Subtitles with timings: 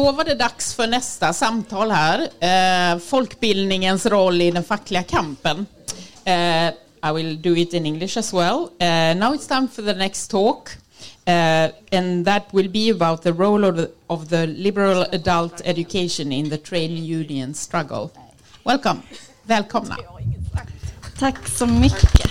[0.00, 2.28] då var det dags för nästa samtal här.
[2.40, 5.66] Eh, folkbildningens roll i den fackliga kampen.
[6.24, 6.68] Eh,
[7.10, 8.58] I will do it in English as well.
[8.58, 10.70] Uh, now it's time for the next talk.
[11.26, 16.32] Uh, and that will be about the role of the, of the liberal adult education
[16.32, 18.10] in the trade union struggle.
[18.64, 19.00] Welcome.
[19.42, 19.96] Välkomna.
[21.18, 22.30] Tack så mycket.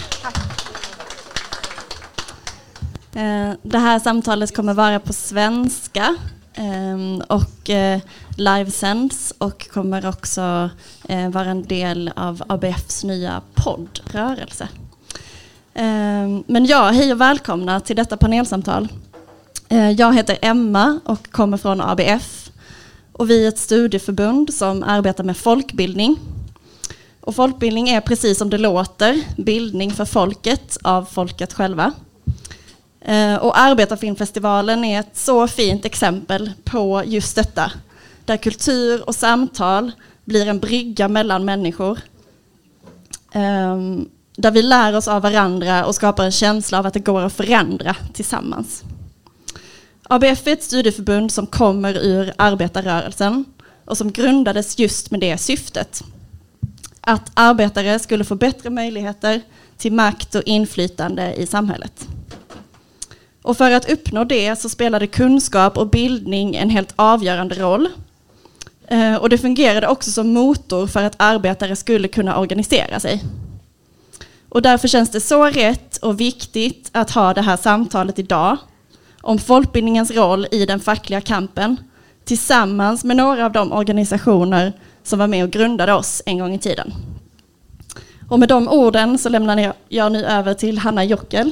[3.13, 6.15] Eh, det här samtalet kommer vara på svenska
[6.53, 7.99] Ehm, och eh,
[8.37, 10.69] livesänds och kommer också
[11.09, 14.67] eh, vara en del av ABFs nya poddrörelse.
[15.73, 18.87] Ehm, men ja, hej och välkomna till detta panelsamtal.
[19.69, 22.51] Eh, jag heter Emma och kommer från ABF
[23.11, 26.19] och vi är ett studieförbund som arbetar med folkbildning
[27.21, 31.93] och folkbildning är precis som det låter, bildning för folket av folket själva.
[33.01, 37.71] Eh, och Arbetarfilmfestivalen är ett så fint exempel på just detta.
[38.25, 39.91] Där kultur och samtal
[40.25, 41.99] blir en brygga mellan människor.
[43.31, 47.21] Ehm, där vi lär oss av varandra och skapar en känsla av att det går
[47.21, 48.83] att förändra tillsammans.
[50.03, 53.45] ABF är ett studieförbund som kommer ur arbetarrörelsen
[53.85, 56.03] och som grundades just med det syftet
[57.01, 59.41] att arbetare skulle få bättre möjligheter
[59.77, 62.07] till makt och inflytande i samhället.
[63.41, 67.89] Och för att uppnå det så spelade kunskap och bildning en helt avgörande roll.
[68.87, 73.23] Eh, och det fungerade också som motor för att arbetare skulle kunna organisera sig.
[74.49, 78.57] Och därför känns det så rätt och viktigt att ha det här samtalet idag
[79.21, 81.77] om folkbildningens roll i den fackliga kampen
[82.25, 86.59] tillsammans med några av de organisationer som var med och grundade oss en gång i
[86.59, 86.93] tiden.
[88.29, 91.51] Och med de orden så lämnar jag nu över till Hanna Jockel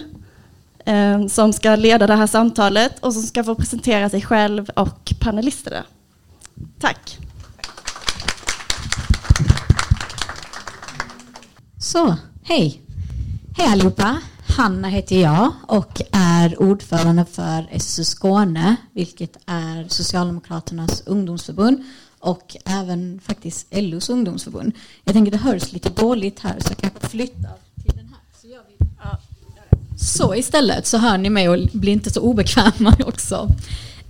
[0.90, 5.14] Ehm, som ska leda det här samtalet och som ska få presentera sig själv och
[5.20, 5.84] panelisterna.
[6.80, 7.18] Tack.
[11.80, 12.81] Så, hej.
[13.58, 14.18] Hej allihopa.
[14.58, 21.84] Hanna heter jag och är ordförande för SSU Skåne, vilket är Socialdemokraternas ungdomsförbund
[22.19, 24.74] och även faktiskt LOs ungdomsförbund.
[25.04, 28.42] Jag tänker det hörs lite dåligt här så jag kanske flyttar till den här.
[28.42, 29.18] Så, gör vi, ja,
[29.97, 33.50] så istället så hör ni mig och blir inte så obekväma också.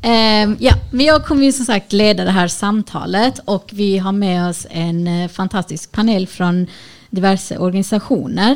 [0.04, 4.12] Um, ja, men jag kommer ju som sagt leda det här samtalet och vi har
[4.12, 6.68] med oss en eh, fantastisk panel från
[7.10, 8.56] diverse organisationer.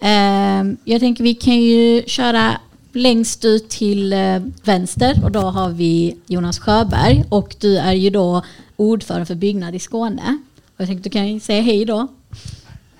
[0.00, 2.60] Um, jag tänker vi kan ju köra
[2.92, 8.10] längst ut till eh, vänster och då har vi Jonas Sjöberg och du är ju
[8.10, 8.42] då
[8.76, 10.38] ordförande för Byggnad i Skåne.
[10.74, 12.08] Och jag tänkte du kan säga hej då.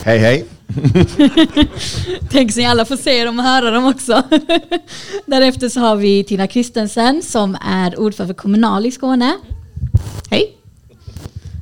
[0.05, 0.45] Hej hej.
[2.31, 4.23] Tänk så ni alla får se dem och höra dem också.
[5.27, 9.37] Därefter så har vi Tina Kristensen som är ordförande för Kommunal i Skåne.
[10.31, 10.57] Hej.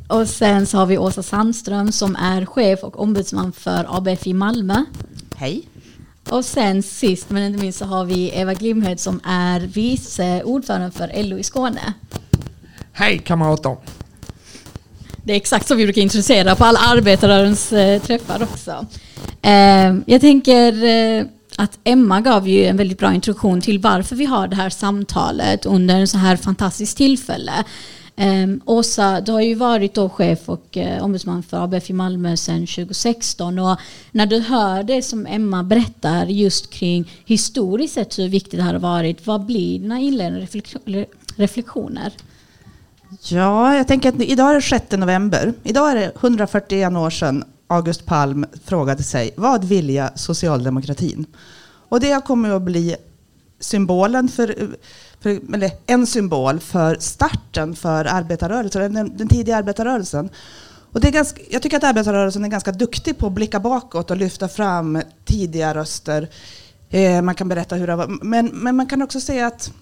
[0.09, 4.33] Och sen så har vi Åsa Sandström som är chef och ombudsman för ABF i
[4.33, 4.85] Malmö.
[5.37, 5.63] Hej.
[6.31, 10.91] Och sen sist men inte minst så har vi Eva Glimhed som är vice ordförande
[10.91, 11.95] för LO i Skåne.
[12.93, 13.77] Hej kamrater.
[15.25, 18.87] Det är exakt så vi brukar introducera på alla arbetarrörens eh, träffar också.
[19.43, 21.25] Eh, jag tänker eh,
[21.57, 25.67] att Emma gav ju en väldigt bra introduktion till varför vi har det här samtalet
[25.67, 27.65] under en så här fantastiskt tillfälle.
[28.17, 32.37] Um, Åsa, du har ju varit då chef och uh, ombudsman för ABF i Malmö
[32.37, 33.79] sedan 2016 och
[34.11, 38.73] när du hör det som Emma berättar just kring historiskt sett hur viktigt det här
[38.73, 40.47] har varit, vad blir dina inledande
[41.37, 42.13] reflektioner?
[43.23, 45.55] Ja, jag tänker att idag är det 6 november.
[45.63, 51.27] Idag är det 141 år sedan August Palm frågade sig vad vilja socialdemokratin?
[51.89, 52.97] Och det kommer att bli
[53.61, 54.55] symbolen för,
[55.21, 60.31] för, eller en symbol för starten för arbetarrörelsen, den, den tidiga arbetarrörelsen.
[60.93, 64.11] Och det är ganska, jag tycker att arbetarrörelsen är ganska duktig på att blicka bakåt
[64.11, 66.29] och lyfta fram tidiga röster.
[66.89, 69.73] Eh, man kan berätta hur det var, men, men man kan också säga att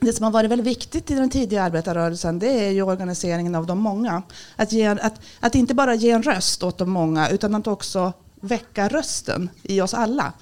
[0.00, 3.66] det som har varit väldigt viktigt i den tidiga arbetarrörelsen det är ju organiseringen av
[3.66, 4.22] de många.
[4.56, 8.12] Att, ge, att, att inte bara ge en röst åt de många utan att också
[8.40, 10.32] väcka rösten i oss alla.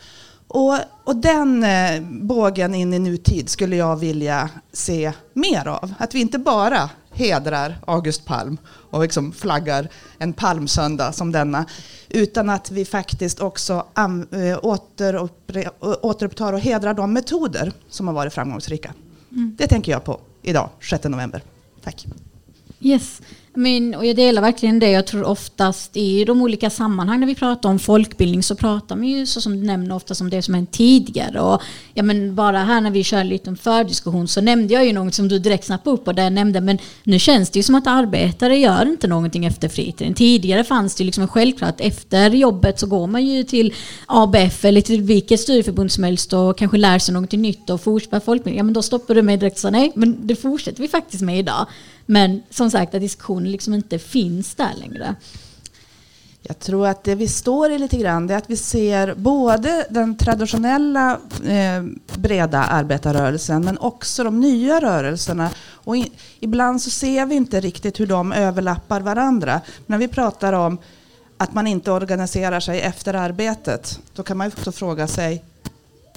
[0.49, 5.94] Och, och den eh, bågen in i nutid skulle jag vilja se mer av.
[5.99, 8.58] Att vi inte bara hedrar August Palm
[8.90, 9.88] och liksom flaggar
[10.19, 11.64] en palmsöndag som denna.
[12.08, 14.58] Utan att vi faktiskt också eh,
[16.02, 18.94] återupptar och hedrar de metoder som har varit framgångsrika.
[19.32, 19.54] Mm.
[19.58, 21.42] Det tänker jag på idag, 6 november.
[21.82, 22.06] Tack.
[22.80, 23.20] Yes.
[23.58, 24.90] Men, och jag delar verkligen det.
[24.90, 29.08] Jag tror oftast i de olika sammanhang när vi pratar om folkbildning så pratar man
[29.08, 31.40] ju så som du nämner oftast om det som hänt tidigare.
[31.40, 31.62] Och,
[31.94, 35.14] ja, men bara här när vi kör en liten fördiskussion så nämnde jag ju något
[35.14, 37.75] som du direkt snappade upp och där jag nämnde men nu känns det ju som
[37.75, 40.14] att arbetare gör inte någonting efter fritiden.
[40.14, 43.74] Tidigare fanns det ju liksom självklart efter jobbet så går man ju till
[44.06, 48.20] ABF eller till vilket studieförbund som helst och kanske lär sig någonting nytt och fortsätter
[48.20, 48.58] folkbildning.
[48.58, 51.22] Ja men då stoppar du mig direkt och säger nej men det fortsätter vi faktiskt
[51.22, 51.66] med idag.
[52.10, 55.14] Men som sagt att diskussionen liksom inte finns där längre.
[56.43, 59.87] Jag tror att det vi står i lite grann det är att vi ser både
[59.90, 61.82] den traditionella eh,
[62.16, 65.50] breda arbetarrörelsen men också de nya rörelserna.
[65.72, 69.60] Och i, ibland så ser vi inte riktigt hur de överlappar varandra.
[69.87, 70.78] När vi pratar om
[71.37, 75.44] att man inte organiserar sig efter arbetet, då kan man ju också fråga sig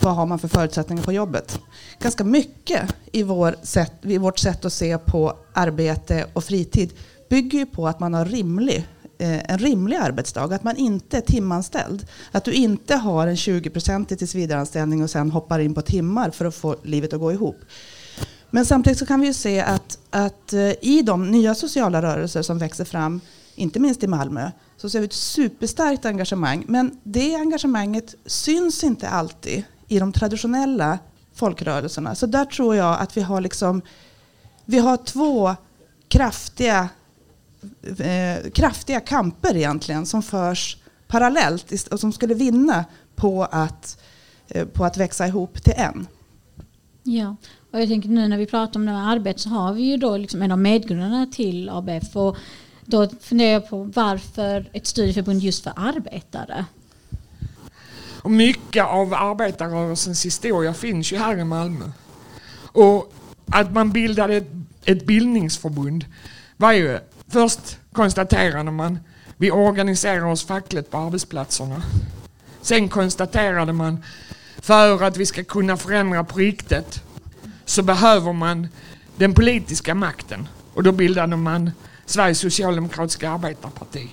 [0.03, 1.59] vad har man för förutsättningar på jobbet?
[1.99, 6.93] Ganska mycket i, vår sätt, i vårt sätt att se på arbete och fritid
[7.29, 8.87] bygger ju på att man har rimlig,
[9.17, 12.07] eh, en rimlig arbetsdag, att man inte är timanställd.
[12.31, 16.55] Att du inte har en 20-procentig tillsvidareanställning och sen hoppar in på timmar för att
[16.55, 17.57] få livet att gå ihop.
[18.49, 22.41] Men samtidigt så kan vi ju se att, att eh, i de nya sociala rörelser
[22.41, 23.21] som växer fram,
[23.55, 26.65] inte minst i Malmö, så ser vi ett superstarkt engagemang.
[26.67, 30.99] Men det engagemanget syns inte alltid i de traditionella
[31.33, 32.15] folkrörelserna.
[32.15, 33.81] Så där tror jag att vi har, liksom,
[34.65, 35.55] vi har två
[36.07, 36.89] kraftiga,
[37.99, 40.77] eh, kraftiga kamper egentligen som förs
[41.07, 42.85] parallellt och som skulle vinna
[43.15, 44.01] på att,
[44.47, 46.07] eh, på att växa ihop till en.
[47.03, 47.35] Ja,
[47.71, 49.97] och jag tänker nu när vi pratar om det här arbetet så har vi ju
[49.97, 52.37] då liksom en av medgrundarna till ABF och
[52.85, 56.65] då funderar jag på varför ett studieförbund just för arbetare?
[58.21, 61.85] Och mycket av arbetarrörelsens historia finns ju här i Malmö.
[62.63, 63.13] Och
[63.51, 64.51] att man bildade ett,
[64.85, 66.05] ett bildningsförbund
[66.57, 68.99] var ju, först konstaterade man,
[69.37, 71.83] vi organiserar oss fackligt på arbetsplatserna.
[72.61, 74.03] Sen konstaterade man,
[74.61, 77.03] för att vi ska kunna förändra på riktigt
[77.65, 78.67] så behöver man
[79.15, 80.47] den politiska makten.
[80.73, 81.71] Och då bildade man
[82.05, 84.07] Sveriges socialdemokratiska arbetarparti.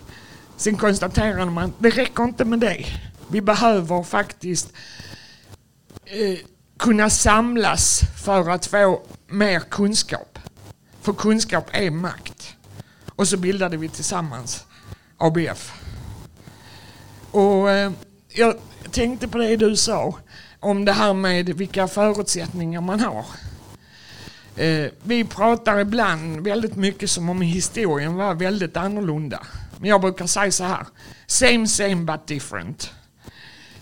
[0.56, 2.86] Sen konstaterade man, det räcker inte med det.
[3.30, 4.72] Vi behöver faktiskt
[6.04, 6.38] eh,
[6.78, 10.38] kunna samlas för att få mer kunskap.
[11.00, 12.56] För kunskap är makt.
[13.16, 14.64] Och så bildade vi tillsammans
[15.16, 15.72] ABF.
[17.30, 17.92] Och eh,
[18.28, 18.54] jag
[18.90, 20.18] tänkte på det du sa
[20.60, 23.24] om det här med vilka förutsättningar man har.
[24.56, 29.46] Eh, vi pratar ibland väldigt mycket som om historien var väldigt annorlunda.
[29.80, 30.86] Men jag brukar säga så här.
[31.26, 32.90] Same same but different.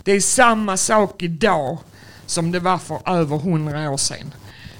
[0.07, 1.77] Det är samma sak idag
[2.25, 4.33] som det var för över hundra år sedan.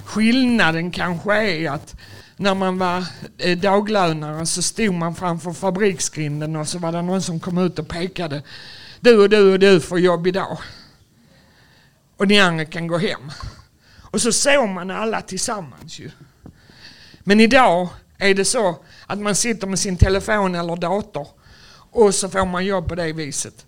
[0.06, 1.96] Skillnaden kanske är att
[2.38, 3.06] när man var
[3.38, 7.80] eh, daglönare så stod man framför fabriksgrinden och så var det någon som kom ut
[7.80, 8.44] och pekade.
[9.00, 10.58] Du och du och du får jobb idag.
[12.18, 13.32] Och ni andra kan gå hem.
[14.02, 16.12] Och så såg man alla tillsammans ju.
[17.20, 18.76] Men idag är det så
[19.06, 21.28] att man sitter med sin telefon eller dator
[21.92, 23.67] och så får man jobb på det viset.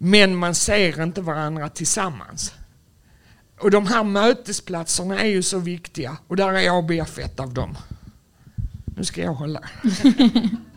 [0.00, 2.54] Men man ser inte varandra tillsammans.
[3.60, 7.76] Och de här mötesplatserna är ju så viktiga och där är ABF ett av dem.
[8.96, 9.60] Nu ska jag hålla.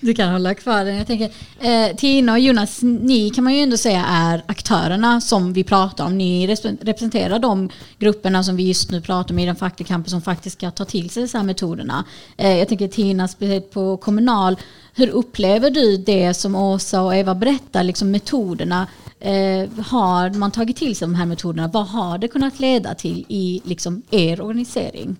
[0.00, 0.96] Du kan hålla kvar den.
[0.96, 1.30] Jag tänker,
[1.60, 6.04] eh, Tina och Jonas, ni kan man ju ändå säga är aktörerna som vi pratar
[6.04, 6.18] om.
[6.18, 6.46] Ni
[6.80, 10.56] representerar de grupperna som vi just nu pratar om i den fackliga kampen som faktiskt
[10.58, 12.04] ska ta till sig dessa här metoderna.
[12.36, 14.56] Eh, jag tänker Tina, speciellt på Kommunal,
[14.94, 18.86] hur upplever du det som Åsa och Eva berättar, liksom metoderna?
[19.20, 21.68] Eh, har man tagit till sig de här metoderna?
[21.68, 25.16] Vad har det kunnat leda till i liksom, er organisering?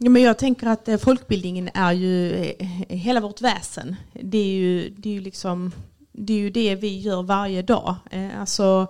[0.00, 3.96] Ja, men jag tänker att eh, folkbildningen är ju eh, hela vårt väsen.
[4.12, 5.72] Det är ju det, är ju liksom,
[6.12, 7.94] det, är ju det vi gör varje dag.
[8.10, 8.86] Eh, alltså,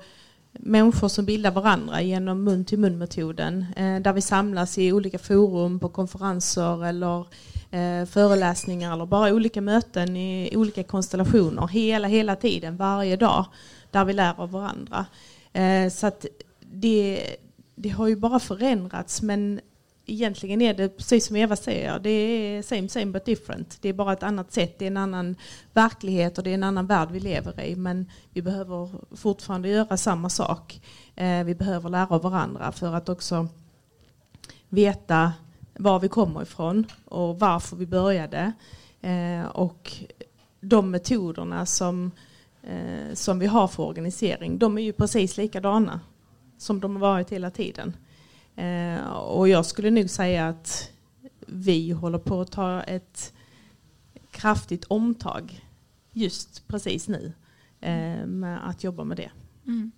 [0.52, 3.66] människor som bildar varandra genom mun till mun metoden.
[3.76, 7.26] Där vi samlas i olika forum, på konferenser eller
[8.06, 13.44] föreläsningar eller bara olika möten i olika konstellationer hela, hela tiden, varje dag.
[13.90, 15.06] Där vi lär av varandra.
[15.92, 16.26] Så att
[16.60, 17.26] det,
[17.74, 19.60] det har ju bara förändrats men
[20.08, 23.78] egentligen är det precis som Eva säger, det är same same but different.
[23.80, 25.36] Det är bara ett annat sätt, det är en annan
[25.72, 27.76] verklighet och det är en annan värld vi lever i.
[27.76, 30.80] Men vi behöver fortfarande göra samma sak.
[31.14, 33.48] Eh, vi behöver lära av varandra för att också
[34.68, 35.32] veta
[35.74, 38.52] var vi kommer ifrån och varför vi började.
[39.00, 39.92] Eh, och
[40.60, 42.10] de metoderna som,
[42.62, 46.00] eh, som vi har för organisering, de är ju precis likadana
[46.58, 47.96] som de har varit hela tiden.
[48.58, 50.90] Eh, och jag skulle nog säga att
[51.46, 53.32] vi håller på att ta ett
[54.30, 55.64] kraftigt omtag
[56.12, 57.32] just precis nu
[57.80, 59.30] eh, med att jobba med det.
[59.66, 59.92] Mm.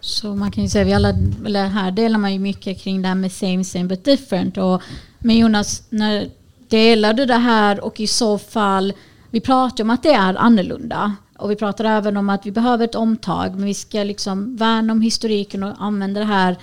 [0.00, 1.08] Så man kan ju säga, vi alla,
[1.46, 4.58] eller här delar man ju mycket kring det här med same same but different.
[4.58, 4.82] Och,
[5.18, 6.30] men Jonas, när
[6.68, 8.92] delar du det här och i så fall,
[9.30, 11.16] vi pratar om att det är annorlunda.
[11.38, 14.92] Och vi pratar även om att vi behöver ett omtag, men vi ska liksom värna
[14.92, 16.56] om historiken och använda det här.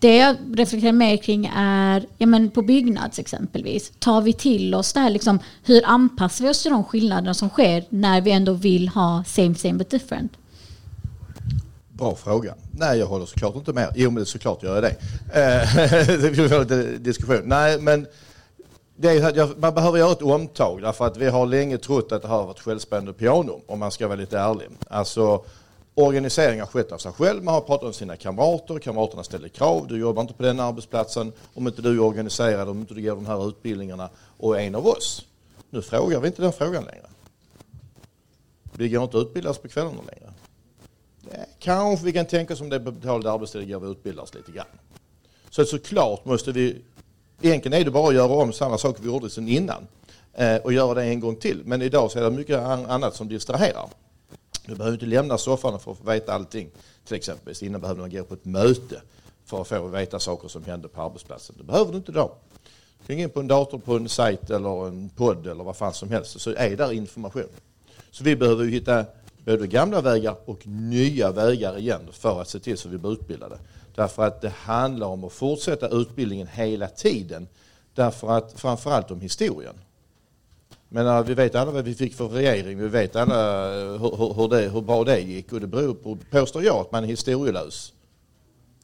[0.00, 4.92] Det jag reflekterar mer kring är, ja men på Byggnads exempelvis, tar vi till oss
[4.92, 8.52] det här liksom, hur anpassar vi oss till de skillnader som sker när vi ändå
[8.52, 10.32] vill ha same same but different?
[11.92, 12.54] Bra fråga.
[12.70, 13.92] Nej, jag håller såklart inte med.
[13.96, 14.96] Jo, men såklart gör jag det.
[15.34, 17.42] Vi eh, det blir lite diskussion.
[17.44, 18.06] Nej, men
[18.96, 22.28] det är, man behöver göra ett omtag därför att vi har länge trott att det
[22.28, 24.66] har varit självspelande piano, om man ska vara lite ärlig.
[24.88, 25.44] Alltså,
[26.06, 27.44] organiseringen har skett av sig själv.
[27.44, 29.86] Man har pratat med sina kamrater, kamraterna ställer krav.
[29.88, 33.14] Du jobbar inte på den arbetsplatsen om inte du är organiserad, om inte du går
[33.14, 35.26] de här utbildningarna och är en av oss.
[35.70, 37.06] Nu frågar vi inte den frågan längre.
[38.72, 40.32] Vi går inte utbildas på kvällarna längre.
[41.58, 44.52] Kanske vi kan tänka oss om det är betald arbetstid går vi utbildar oss lite
[44.52, 44.66] grann.
[45.50, 46.82] Så såklart måste vi,
[47.40, 49.86] egentligen är det bara att göra om samma sak vi gjorde sedan innan
[50.34, 51.62] eh, och göra det en gång till.
[51.64, 53.88] Men idag så är det mycket annat som distraherar.
[54.68, 56.70] Du behöver inte lämna soffan för att få veta allting.
[57.04, 59.02] Till exempel innan behöver man gå på ett möte
[59.44, 61.56] för att få veta saker som händer på arbetsplatsen.
[61.58, 62.30] Det behöver du inte idag.
[63.00, 65.76] Du kan gå in på en dator på en sajt eller en podd eller vad
[65.76, 67.48] fan som helst så är där information.
[68.10, 69.04] Så vi behöver ju hitta
[69.44, 73.58] både gamla vägar och nya vägar igen för att se till så vi blir utbildade.
[73.94, 77.48] Därför att det handlar om att fortsätta utbildningen hela tiden.
[77.94, 79.74] Därför att framförallt om historien.
[80.88, 84.34] Men eh, vi vet alla vad vi fick för regering, vi vet alla eh, hur,
[84.34, 87.08] hur, det, hur bra det gick och det beror på, påstår jag, att man är
[87.08, 87.92] historielös.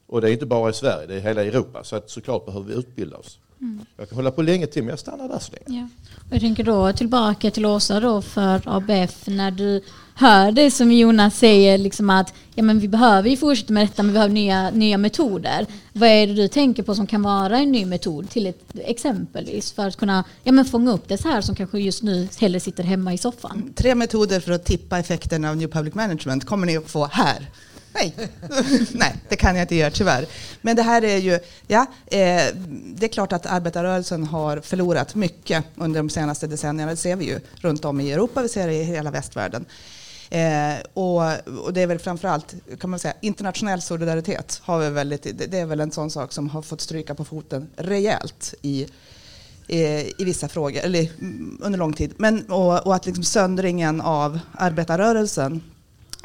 [0.06, 1.84] Och det är inte bara i Sverige, det är hela Europa.
[1.84, 3.38] Så att såklart behöver vi utbilda oss.
[3.60, 3.86] Mm.
[3.96, 5.80] Jag kan hålla på länge till men jag stannar där så länge.
[5.80, 5.88] Ja.
[6.30, 9.82] Jag tänker då tillbaka till Åsa då för ABF när du
[10.14, 14.02] hör det som Jonas säger liksom att ja, men vi behöver ju fortsätta med detta
[14.02, 15.66] men vi behöver nya, nya metoder.
[15.92, 19.72] Vad är det du tänker på som kan vara en ny metod till ett, exempelvis
[19.72, 22.60] för att kunna ja, men fånga upp det så här som kanske just nu hellre
[22.60, 23.72] sitter hemma i soffan?
[23.74, 27.50] Tre metoder för att tippa effekten av New Public Management kommer ni att få här.
[27.94, 28.14] Nej.
[28.92, 30.26] Nej, det kan jag inte göra tyvärr.
[30.60, 32.42] Men det här är ju, ja, eh,
[32.94, 36.90] det är klart att arbetarrörelsen har förlorat mycket under de senaste decennierna.
[36.90, 39.64] Det ser vi ju runt om i Europa, vi ser det i hela västvärlden.
[40.30, 41.22] Eh, och,
[41.64, 44.60] och, det är väl framförallt kan man säga, internationell solidaritet.
[44.64, 47.70] Har vi väldigt, det är väl en sån sak som har fått stryka på foten
[47.76, 48.86] rejält i,
[49.68, 49.80] i,
[50.18, 51.08] i vissa frågor, eller
[51.60, 52.14] under lång tid.
[52.16, 55.62] Men, och, och att liksom söndringen av arbetarrörelsen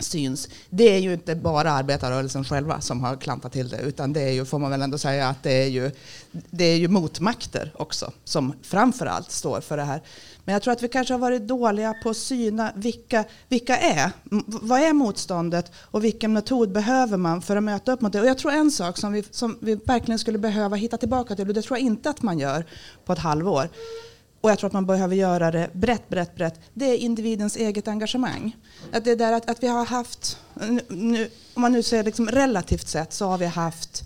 [0.02, 0.50] syns.
[0.70, 4.32] Det är ju inte bara arbetarrörelsen själva som har klantat till det, utan det är
[4.32, 5.92] ju, får man väl ändå säga, att det är ju,
[6.32, 10.02] det är ju motmakter också som framför allt står för det här.
[10.50, 14.12] Men jag tror att vi kanske har varit dåliga på att syna vilka, vilka är,
[14.46, 18.22] vad är motståndet och vilken metod behöver man för att möta upp mot det.
[18.22, 21.48] Och jag tror en sak som vi, som vi verkligen skulle behöva hitta tillbaka till,
[21.48, 22.66] och det tror jag inte att man gör
[23.06, 23.70] på ett halvår,
[24.42, 27.88] och jag tror att man behöver göra det brett, brett, brett, det är individens eget
[27.88, 28.56] engagemang.
[28.92, 30.38] Att det där att, att vi har haft,
[30.88, 34.04] nu, om man nu ser liksom relativt sett, så har vi haft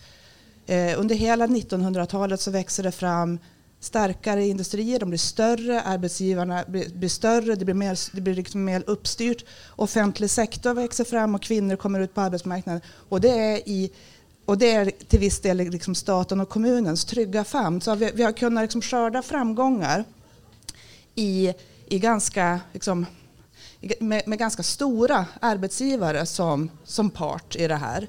[0.66, 3.40] eh, under hela 1900-talet så växer det fram
[3.80, 8.63] starkare industrier, de blir större, arbetsgivarna blir, blir större, det blir, mer, det blir liksom
[8.63, 9.46] mer uppstyrt.
[9.75, 12.82] Offentlig sektor växer fram och kvinnor kommer ut på arbetsmarknaden.
[13.10, 13.92] Och det är, i,
[14.46, 17.82] och det är till viss del liksom staten och kommunens trygga famn.
[17.82, 20.06] Så vi, vi har kunnat liksom skörda framgångar
[21.15, 21.53] i,
[21.86, 23.05] i ganska, liksom,
[24.00, 28.08] med, med, ganska stora arbetsgivare som, som part i det här.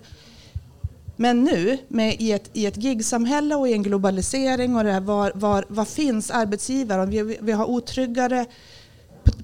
[1.16, 5.00] Men nu med, i, ett, i ett gigsamhälle och i en globalisering och det här,
[5.00, 7.06] var, var, var finns arbetsgivare?
[7.06, 8.46] Vi, vi har otryggare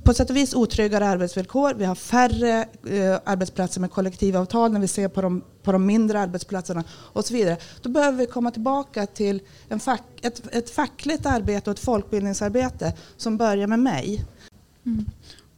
[0.05, 1.75] på sätt och vis otryggare arbetsvillkor.
[1.75, 6.21] Vi har färre eh, arbetsplatser med kollektivavtal när vi ser på de, på de mindre
[6.21, 7.57] arbetsplatserna och så vidare.
[7.83, 12.93] Då behöver vi komma tillbaka till en fack, ett, ett fackligt arbete och ett folkbildningsarbete
[13.17, 14.25] som börjar med mig.
[14.87, 15.07] Mm.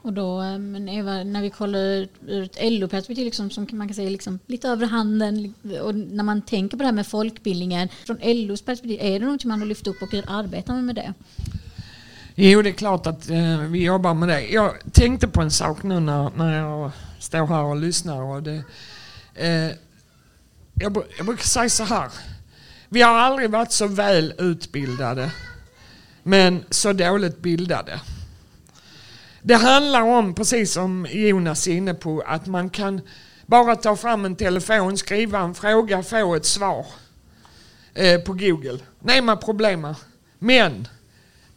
[0.03, 3.95] Och då, eh, men Eva, när vi kollar ur ett LO-perspektiv liksom, som man kan
[3.95, 8.19] säga liksom, lite över handen och när man tänker på det här med folkbildningen från
[8.23, 11.15] LOs perspektiv, är det något man har lyft upp och hur arbetar man med det?
[12.35, 14.41] Jo, det är klart att eh, vi jobbar med det.
[14.41, 18.23] Jag tänkte på en sak nu när, när jag står här och lyssnar.
[18.23, 18.65] Och det,
[19.35, 19.77] eh,
[20.83, 22.11] jag, jag brukar säga så här.
[22.89, 25.31] Vi har aldrig varit så väl utbildade,
[26.23, 28.01] men så dåligt bildade.
[29.43, 33.01] Det handlar om, precis som Jonas är inne på, att man kan
[33.47, 36.87] bara ta fram en telefon, skriva en fråga, få ett svar
[37.95, 38.79] eh, på Google.
[39.01, 39.97] Nej, man problemar.
[40.39, 40.89] Men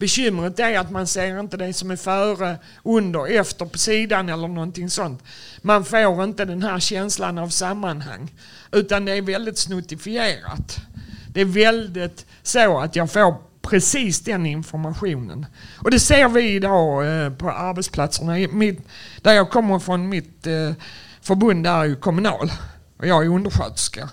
[0.05, 4.47] bekymret är att man ser inte det som är före, under, efter, på sidan eller
[4.47, 5.23] någonting sånt.
[5.61, 8.31] Man får inte den här känslan av sammanhang.
[8.71, 10.77] Utan det är väldigt snuttifierat.
[11.33, 15.45] Det är väldigt så att jag får precis den informationen.
[15.77, 18.33] Och det ser vi idag eh, på arbetsplatserna.
[18.51, 18.79] Mitt,
[19.21, 20.71] där jag kommer från, mitt eh,
[21.21, 22.51] förbund där är ju Kommunal
[22.97, 24.09] och jag är undersköterska.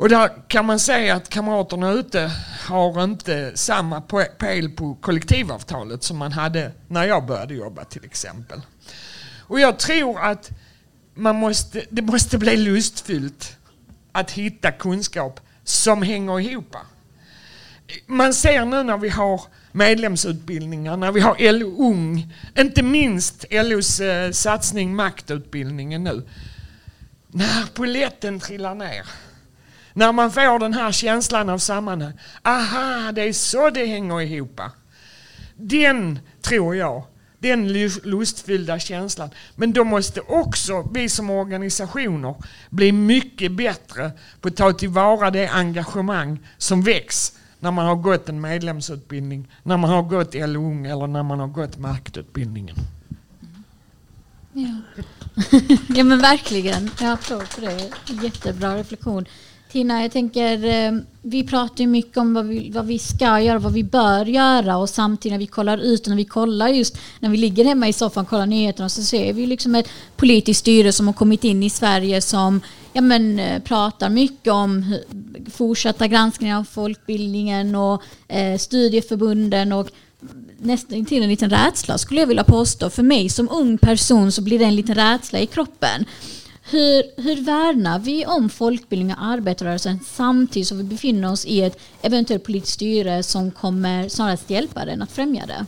[0.00, 2.30] Och där kan man säga att kamraterna ute
[2.68, 4.00] har inte samma
[4.38, 8.60] pel på kollektivavtalet som man hade när jag började jobba till exempel.
[9.40, 10.50] Och jag tror att
[11.14, 13.56] man måste, det måste bli lustfyllt
[14.12, 16.76] att hitta kunskap som hänger ihop.
[18.06, 19.42] Man ser nu när vi har
[19.72, 26.22] medlemsutbildningar, när vi har LO Ung, inte minst LOs eh, satsning Maktutbildningen nu.
[27.26, 29.06] När poletten trillar ner,
[30.00, 32.12] när man får den här känslan av sammanhang.
[32.42, 34.60] Aha, det är så det hänger ihop.
[35.56, 37.04] Den tror jag
[37.38, 37.72] den
[38.04, 39.30] lustfyllda känslan.
[39.56, 42.34] Men då måste också vi som organisationer
[42.70, 48.28] bli mycket bättre på att ta tillvara det engagemang som väcks när man har gått
[48.28, 52.76] en medlemsutbildning, när man har gått LO eller när man har gått markutbildningen.
[54.52, 54.80] Ja.
[55.88, 57.90] ja men verkligen, jag applåd för det.
[58.22, 59.26] Jättebra reflektion.
[59.72, 63.58] Tina, jag tänker, eh, vi pratar ju mycket om vad vi, vad vi ska göra,
[63.58, 66.98] vad vi bör göra och samtidigt när vi kollar ut och när vi kollar just
[67.20, 70.60] när vi ligger hemma i soffan och kollar nyheterna så ser vi liksom ett politiskt
[70.60, 72.60] styre som har kommit in i Sverige som
[72.92, 74.96] ja, men, eh, pratar mycket om
[75.52, 79.90] fortsatta granskningar av folkbildningen och eh, studieförbunden och
[80.58, 82.90] nästan till en liten rädsla skulle jag vilja påstå.
[82.90, 86.04] För mig som ung person så blir det en liten rädsla i kroppen.
[86.70, 91.78] Hur, hur värnar vi om folkbildning och arbetarrörelsen samtidigt som vi befinner oss i ett
[92.02, 95.66] eventuellt politiskt styre som kommer snarast hjälpa den att främja det?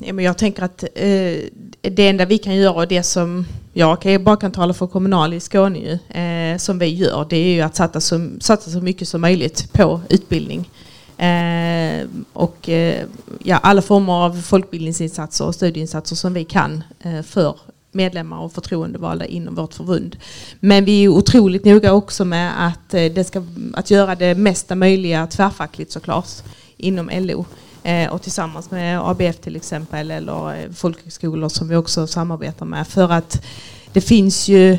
[0.00, 1.36] Ja, men jag tänker att eh,
[1.80, 5.34] det enda vi kan göra och det som jag kan, bara kan tala för Kommunal
[5.34, 8.80] i Skåne ju, eh, som vi gör det är ju att satsa så, satsa så
[8.80, 10.70] mycket som möjligt på utbildning.
[11.16, 13.04] Eh, och eh,
[13.42, 17.56] ja, alla former av folkbildningsinsatser och studieinsatser som vi kan eh, för
[17.98, 20.16] medlemmar och förtroendevalda inom vårt förbund.
[20.60, 23.42] Men vi är otroligt noga också med att, eh, det ska,
[23.74, 26.28] att göra det mesta möjliga tvärfackligt såklart
[26.76, 27.46] inom LO
[27.82, 32.88] eh, och tillsammans med ABF till exempel eller eh, folkhögskolor som vi också samarbetar med
[32.88, 33.44] för att
[33.92, 34.78] det finns ju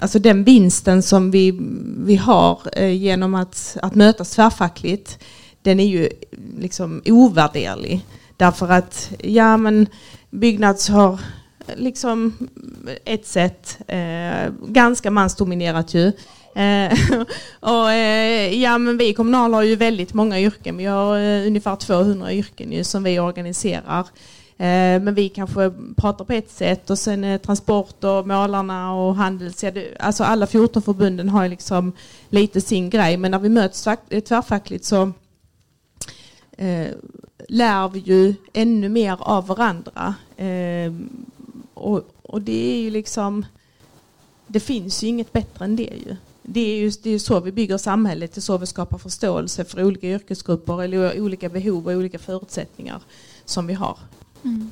[0.00, 1.58] Alltså den vinsten som vi,
[1.98, 5.18] vi har genom att, att mötas tvärfackligt
[5.62, 6.08] den är ju
[6.58, 8.06] liksom ovärderlig.
[8.36, 9.86] Därför att ja men
[10.30, 11.20] Byggnads har
[11.76, 12.48] liksom
[13.04, 13.78] ett sätt.
[13.86, 16.12] Eh, ganska mansdominerat ju.
[16.54, 16.98] Eh,
[17.60, 20.76] och, eh, ja, men vi kommunala har ju väldigt många yrken.
[20.76, 24.06] Vi har eh, ungefär 200 yrken ju, som vi organiserar.
[24.60, 29.16] Eh, men vi kanske pratar på ett sätt och sen eh, transport och målarna och
[29.16, 29.64] handels...
[29.98, 31.92] Alltså alla 14 förbunden har liksom
[32.28, 33.16] lite sin grej.
[33.16, 35.12] Men när vi möts eh, tvärfackligt så
[36.56, 36.88] eh,
[37.48, 40.14] lär vi ju ännu mer av varandra.
[40.36, 40.92] Eh,
[41.78, 43.46] och, och det är ju liksom,
[44.46, 46.16] det finns ju inget bättre än det ju.
[46.42, 49.64] Det är ju det är så vi bygger samhället, det är så vi skapar förståelse
[49.64, 53.00] för olika yrkesgrupper eller olika behov och olika förutsättningar
[53.44, 53.98] som vi har.
[54.44, 54.70] Mm.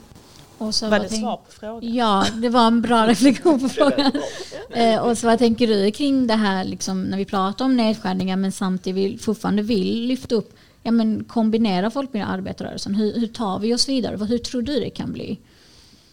[0.59, 1.95] Och så var det svar på frågan?
[1.95, 4.12] Ja, det var en bra reflektion på frågan.
[4.71, 8.37] eh, och så vad tänker du kring det här liksom, när vi pratar om nedskärningar
[8.37, 12.95] men samtidigt vill, fortfarande vill lyfta upp, ja, men kombinera folkbildning och arbetarrörelsen.
[12.95, 14.25] Hur, hur tar vi oss vidare?
[14.25, 15.38] Hur tror du det kan bli?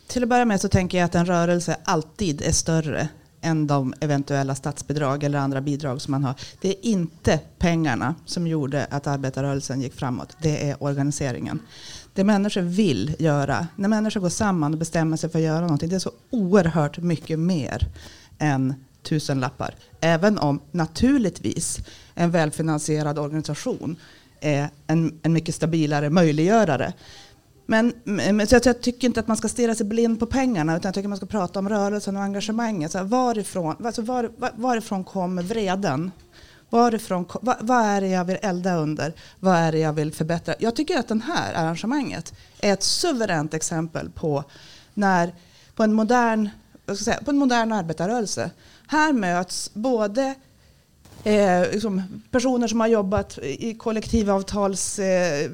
[0.07, 3.09] Till att börja med så tänker jag att en rörelse alltid är större
[3.41, 6.35] än de eventuella statsbidrag eller andra bidrag som man har.
[6.61, 10.37] Det är inte pengarna som gjorde att arbetarrörelsen gick framåt.
[10.41, 11.59] Det är organiseringen.
[12.13, 15.89] Det människor vill göra, när människor går samman och bestämmer sig för att göra någonting,
[15.89, 17.87] det är så oerhört mycket mer
[18.39, 19.75] än tusenlappar.
[19.99, 21.79] Även om naturligtvis
[22.13, 23.95] en välfinansierad organisation
[24.39, 26.93] är en, en mycket stabilare möjliggörare.
[27.65, 30.89] Men, men så jag, tycker inte att man ska stirra sig blind på pengarna utan
[30.89, 32.91] jag tycker man ska prata om rörelsen och engagemanget.
[32.91, 36.12] Så här, varifrån, alltså var, var, varifrån kommer vreden?
[36.69, 39.13] Varifrån, vad, vad är det jag vill elda under?
[39.39, 40.56] Vad är det jag vill förbättra?
[40.60, 44.43] Jag tycker att det här arrangemanget är ett suveränt exempel på
[44.93, 45.34] när
[45.76, 46.49] på en modern,
[46.86, 48.52] jag ska säga, på en modern arbetarrörelse.
[48.88, 50.36] Här möts både
[51.23, 55.49] eh, liksom personer som har jobbat i kollektivavtals eh,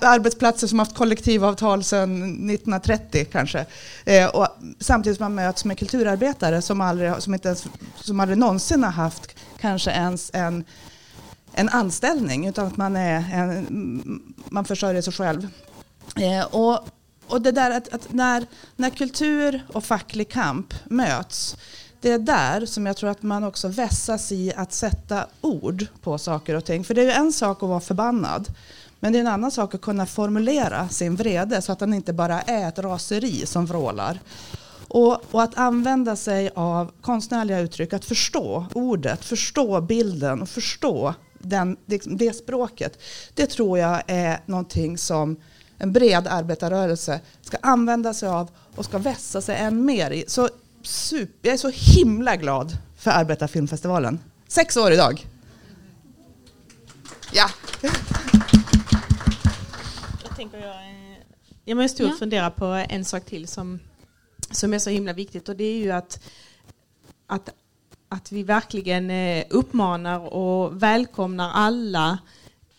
[0.00, 3.66] arbetsplatser som haft kollektivavtal sedan 1930 kanske.
[4.04, 4.48] Eh, och
[4.80, 8.90] samtidigt som man möts med kulturarbetare som aldrig, som inte ens, som aldrig någonsin har
[8.90, 10.64] haft kanske ens en
[11.54, 15.48] en anställning utan att man, är en, man försörjer sig själv.
[16.16, 16.88] Eh, och,
[17.26, 21.56] och det där att, att, när, när kultur och facklig kamp möts
[22.04, 26.18] det är där som jag tror att man också vässas i att sätta ord på
[26.18, 26.84] saker och ting.
[26.84, 28.48] För det är ju en sak att vara förbannad.
[29.00, 32.12] Men det är en annan sak att kunna formulera sin vrede så att den inte
[32.12, 34.20] bara är ett raseri som vrålar.
[34.88, 41.14] Och, och, att använda sig av konstnärliga uttryck, att förstå ordet, förstå bilden och förstå
[41.38, 42.98] den, det, det språket.
[43.34, 45.36] Det tror jag är någonting som
[45.78, 50.24] en bred arbetarrörelse ska använda sig av och ska vässa sig än mer i.
[50.26, 50.48] Så
[50.82, 54.20] super, jag är så himla glad för Arbetarfilmfestivalen.
[54.48, 55.26] Sex år idag.
[57.32, 57.50] Ja.
[60.34, 60.76] Jag tänker jag,
[61.64, 62.12] jag måste ja.
[62.18, 63.80] fundera på en sak till som,
[64.50, 66.20] som är så himla viktigt och det är ju att,
[67.26, 67.50] att,
[68.08, 72.18] att vi verkligen eh, uppmanar och välkomnar alla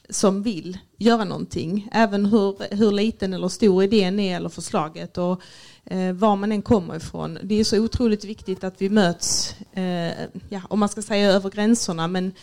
[0.10, 1.90] som vill göra någonting.
[1.92, 5.18] Även hur, hur liten eller stor idén är eller förslaget.
[5.18, 5.42] Och,
[5.86, 7.40] eh, var man än kommer ifrån.
[7.44, 10.12] Det är så otroligt viktigt att vi möts, eh,
[10.50, 12.34] ja, om man ska säga över gränserna, men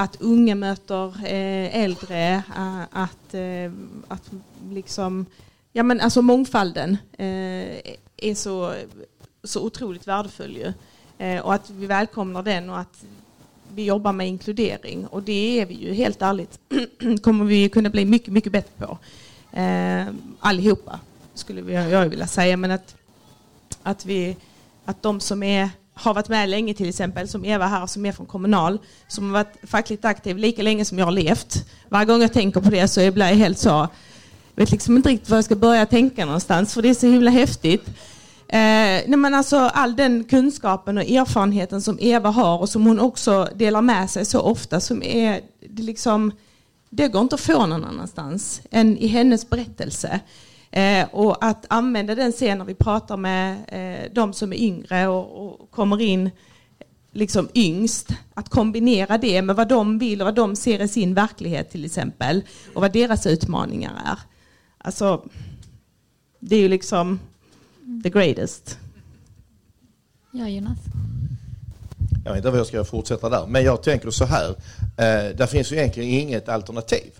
[0.00, 3.72] att unga möter eh, äldre, eh, att, eh,
[4.08, 4.30] att
[4.70, 5.26] liksom,
[5.72, 6.96] ja men alltså mångfalden
[8.16, 8.74] är så,
[9.44, 10.72] så otroligt värdefull ju.
[11.42, 13.04] och att vi välkomnar den och att
[13.74, 16.58] vi jobbar med inkludering och det är vi ju helt ärligt
[17.22, 18.98] kommer vi kunna bli mycket, mycket bättre på.
[19.58, 20.06] Eh,
[20.40, 21.00] allihopa
[21.34, 22.96] skulle jag vilja säga men att,
[23.82, 24.36] att, vi,
[24.84, 28.12] att de som är, har varit med länge till exempel som Eva här som är
[28.12, 31.64] från Kommunal som har varit fackligt aktiv lika länge som jag har levt.
[31.88, 33.88] Varje gång jag tänker på det så blir jag helt så
[34.54, 37.06] jag vet liksom inte riktigt var jag ska börja tänka någonstans för det är så
[37.06, 37.86] himla häftigt.
[38.48, 43.00] Eh, nej men alltså, all den kunskapen och erfarenheten som Eva har och som hon
[43.00, 46.32] också delar med sig så ofta som är det liksom
[46.90, 50.20] det går inte att få någon annanstans än i hennes berättelse.
[50.70, 55.08] Eh, och att använda den sen när vi pratar med eh, de som är yngre
[55.08, 56.30] och, och, kommer in
[57.12, 58.08] liksom yngst.
[58.34, 61.84] Att kombinera det med vad de vill och vad de ser i sin verklighet till
[61.84, 62.42] exempel.
[62.74, 64.18] Och vad deras utmaningar är.
[64.78, 65.22] Alltså,
[66.40, 67.20] det är ju liksom
[68.02, 68.78] the greatest.
[70.32, 70.78] Ja, Jonas?
[72.24, 74.48] Jag vet inte vad jag ska fortsätta där, men jag tänker så här.
[74.80, 77.10] Eh, där finns ju egentligen inget alternativ.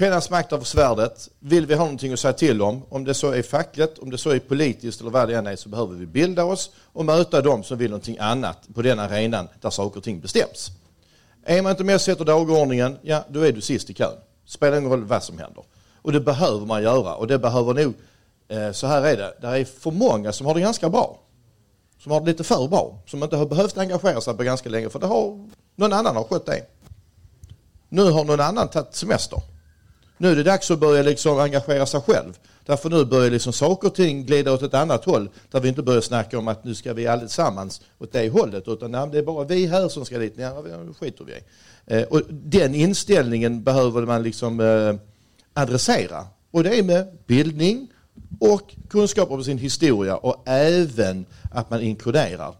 [0.00, 1.28] Pennans makt över svärdet.
[1.38, 4.18] Vill vi ha någonting att säga till om, om det så är fackligt, om det
[4.18, 7.42] så är politiskt eller vad det än är, så behöver vi bilda oss och möta
[7.42, 10.70] dem som vill någonting annat på den arenan där saker och ting bestäms.
[11.44, 14.16] Är man inte med och sätter dagordningen, ja då är du sist i kön.
[14.46, 15.64] Spelar ingen roll vad som händer.
[16.02, 17.94] Och det behöver man göra och det behöver nog
[18.50, 21.18] Eh, så här är det, det är för många som har det ganska bra.
[21.98, 24.90] Som har det lite för bra, som inte har behövt engagera sig på ganska länge
[24.90, 26.66] för det har, någon annan har skött det.
[27.88, 29.42] Nu har någon annan tagit semester.
[30.20, 32.38] Nu är det dags att börja liksom engagera sig själv.
[32.66, 35.82] Därför nu börjar liksom saker och ting glida åt ett annat håll där vi inte
[35.82, 39.22] börjar snacka om att nu ska vi allesammans åt det hållet utan nej, det är
[39.22, 40.34] bara vi här som ska dit.
[40.36, 40.50] Nej,
[41.00, 41.42] skiter vi i.
[41.86, 44.94] Eh, och den inställningen behöver man liksom eh,
[45.62, 46.26] adressera.
[46.50, 47.88] Och det är med bildning,
[48.40, 52.54] och kunskap om sin historia och även att man inkluderar.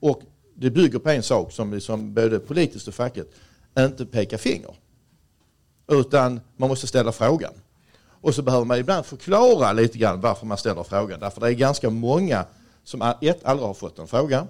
[0.00, 0.22] Och
[0.54, 3.34] det bygger på en sak som liksom både politiskt och fackligt,
[3.78, 4.74] inte peka finger.
[5.88, 7.52] Utan man måste ställa frågan.
[8.20, 11.20] Och så behöver man ibland förklara lite grann varför man ställer frågan.
[11.20, 12.44] Därför det är ganska många
[12.84, 14.46] som ett, aldrig har fått en fråga.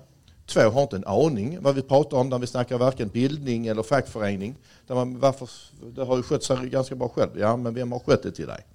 [0.46, 3.83] Två, har inte en aning vad vi pratar om när vi snackar varken bildning eller
[3.83, 4.55] fackförening.
[4.87, 5.51] Där man, varför,
[5.94, 7.31] det har ju skött sig ganska bra själv.
[7.35, 8.66] Ja, men vem har skött det till dig?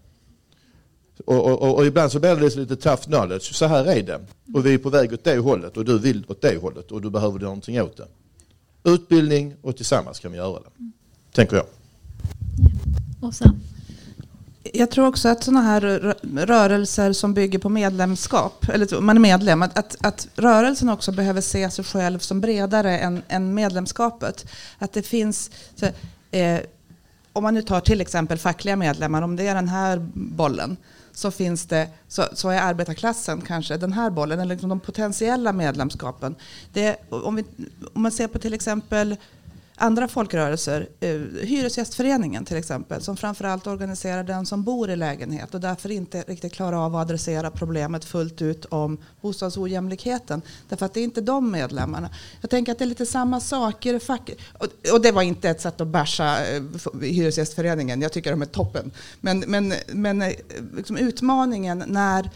[1.26, 3.56] Och, och, och, ibland så blir det lite tough knowledge.
[3.56, 4.20] Så här är det.
[4.54, 7.02] Och vi är på väg åt det hållet och du vill åt det hållet och
[7.02, 8.08] du behöver någonting åt det.
[8.84, 10.92] Utbildning och tillsammans kan vi göra det.
[11.32, 11.66] Tänker jag.
[13.24, 13.54] Åsa.
[14.74, 15.82] Jag tror också att sådana här
[16.46, 21.42] rörelser som bygger på medlemskap, eller man är medlem, att, att, att rörelsen också behöver
[21.42, 24.46] se sig själv som bredare än, än medlemskapet.
[24.80, 25.86] Att det finns, så,
[26.32, 26.60] eh,
[27.34, 30.78] om man nu tar till exempel fackliga medlemmar, om det är den här bollen,
[31.14, 35.54] så, finns det, så, så är arbetarklassen kanske den här bollen, eller liksom de potentiella
[35.54, 36.36] medlemskapen.
[36.74, 37.46] Det, om, vi,
[37.94, 39.18] om man ser på till exempel
[39.76, 41.10] andra folkrörelser, eh,
[41.42, 46.54] Hyresgästföreningen till exempel, som framförallt organiserar den som bor i lägenhet och därför inte riktigt
[46.54, 50.42] klarar av att adressera problemet fullt ut om bostadsojämlikheten.
[50.70, 52.10] Därför att det är inte de medlemmarna.
[52.42, 54.02] Jag tänker att det är lite samma saker.
[54.58, 56.62] Och, och det var inte ett sätt att basha eh,
[57.02, 58.92] Hyresgästföreningen, jag tycker de är toppen.
[59.22, 60.32] Men, men, men eh,
[60.76, 62.30] liksom utmaningen när,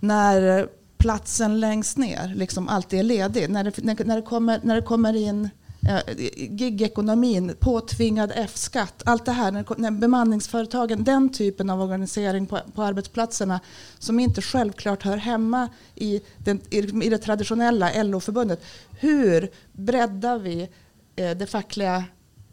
[0.00, 4.74] när platsen längst ner liksom alltid är ledig, när det, när, när det, kommer, när
[4.74, 5.48] det kommer in
[5.88, 6.00] Eh,
[6.36, 12.82] gigekonomin, påtvingad F-skatt, allt det här, när, när bemanningsföretagen, den typen av organisering på, på
[12.82, 13.60] arbetsplatserna
[13.98, 18.64] som inte självklart hör hemma i, den, i, det traditionella LO-förbundet.
[18.90, 20.68] Hur breddar vi
[21.16, 22.04] eh, det fackliga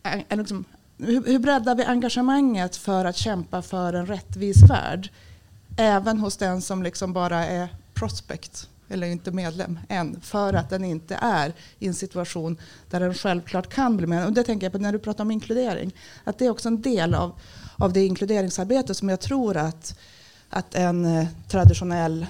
[0.04, 0.65] eh, liksom,
[0.98, 5.10] hur breddar vi engagemanget för att kämpa för en rättvis värld?
[5.78, 10.84] Även hos den som liksom bara är prospect eller inte medlem än, för att den
[10.84, 12.58] inte är i en situation
[12.89, 14.25] där den självklart kan bli med.
[14.25, 15.95] Och det tänker jag på när du pratar om inkludering.
[16.23, 17.39] Att det är också en del av,
[17.77, 19.99] av det inkluderingsarbete som jag tror att,
[20.49, 22.25] att en eh, traditionell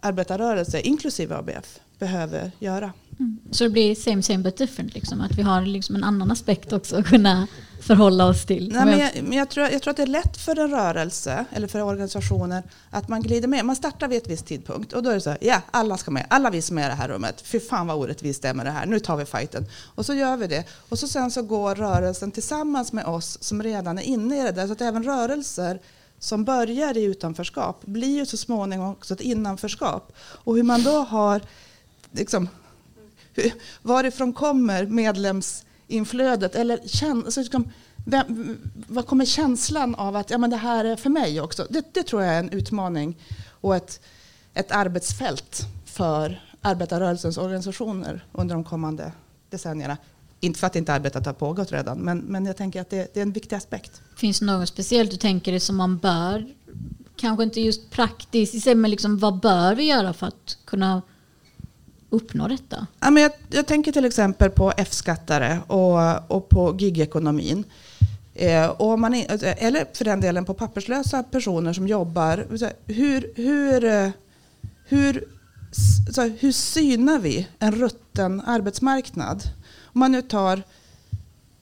[0.00, 2.92] arbetarrörelse, inklusive ABF, behöver göra.
[3.22, 3.38] Mm.
[3.50, 5.20] Så det blir same same but different, liksom.
[5.20, 7.46] att vi har liksom en annan aspekt också att kunna
[7.82, 8.72] förhålla oss till.
[8.72, 11.44] Nej, men jag, men jag, tror, jag tror att det är lätt för en rörelse
[11.50, 13.64] eller för organisationer att man glider med.
[13.64, 16.10] Man startar vid ett visst tidpunkt och då är det så här, ja, alla ska
[16.10, 16.26] med.
[16.30, 17.40] Alla vi som är i det här rummet.
[17.40, 18.86] Fy fan vad orättvist det är med det här.
[18.86, 19.66] Nu tar vi fighten.
[19.94, 20.64] Och så gör vi det.
[20.88, 24.52] Och så sen så går rörelsen tillsammans med oss som redan är inne i det
[24.52, 24.66] där.
[24.66, 25.80] Så att även rörelser
[26.18, 30.12] som börjar i utanförskap blir ju så småningom också ett innanförskap.
[30.18, 31.40] Och hur man då har,
[32.12, 32.48] liksom,
[33.82, 36.54] varifrån kommer medlemsinflödet?
[36.54, 36.78] Eller
[37.14, 37.70] alltså, liksom,
[38.04, 41.66] vem, vad kommer känslan av att ja, men det här är för mig också?
[41.70, 43.18] Det, det tror jag är en utmaning
[43.48, 44.00] och ett,
[44.54, 49.12] ett arbetsfält för arbetarrörelsens organisationer under de kommande
[49.50, 49.96] decennierna.
[50.40, 53.20] Inte för att inte arbetet har pågått redan, men, men jag tänker att det, det
[53.20, 54.02] är en viktig aspekt.
[54.16, 56.54] Finns det något speciellt du tänker dig som man bör,
[57.16, 61.02] kanske inte just praktiskt, men liksom, vad bör vi göra för att kunna
[62.12, 62.86] uppnå detta?
[63.00, 67.64] Ja, men jag, jag tänker till exempel på F-skattare och, och på gigekonomin.
[68.34, 72.46] Eh, och man eh, eller för den delen på papperslösa personer som jobbar.
[72.86, 74.10] Hur, hur, eh,
[74.84, 75.24] hur,
[76.12, 79.42] så hur synar vi en rutten arbetsmarknad?
[79.82, 80.62] Om man nu tar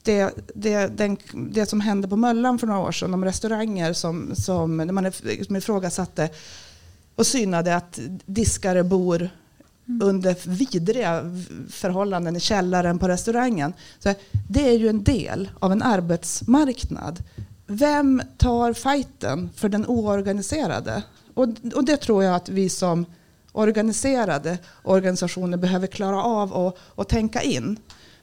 [0.02, 4.34] det, det, den, det som hände på Möllan för några år sedan, de restauranger som,
[4.34, 5.12] som när man
[5.46, 6.30] som ifrågasatte
[7.14, 9.30] och synade att diskare bor
[9.90, 10.08] mm.
[10.08, 11.22] under vidriga
[11.70, 13.72] förhållanden i källaren på restaurangen.
[13.98, 14.14] Så
[14.48, 17.22] det är ju en del av en arbetsmarknad.
[17.66, 21.02] Vem tar fighten för den oorganiserade?
[21.34, 23.06] Och, och det tror jag att vi som
[23.52, 27.76] organiserade organisationer behöver klara av och, och tänka in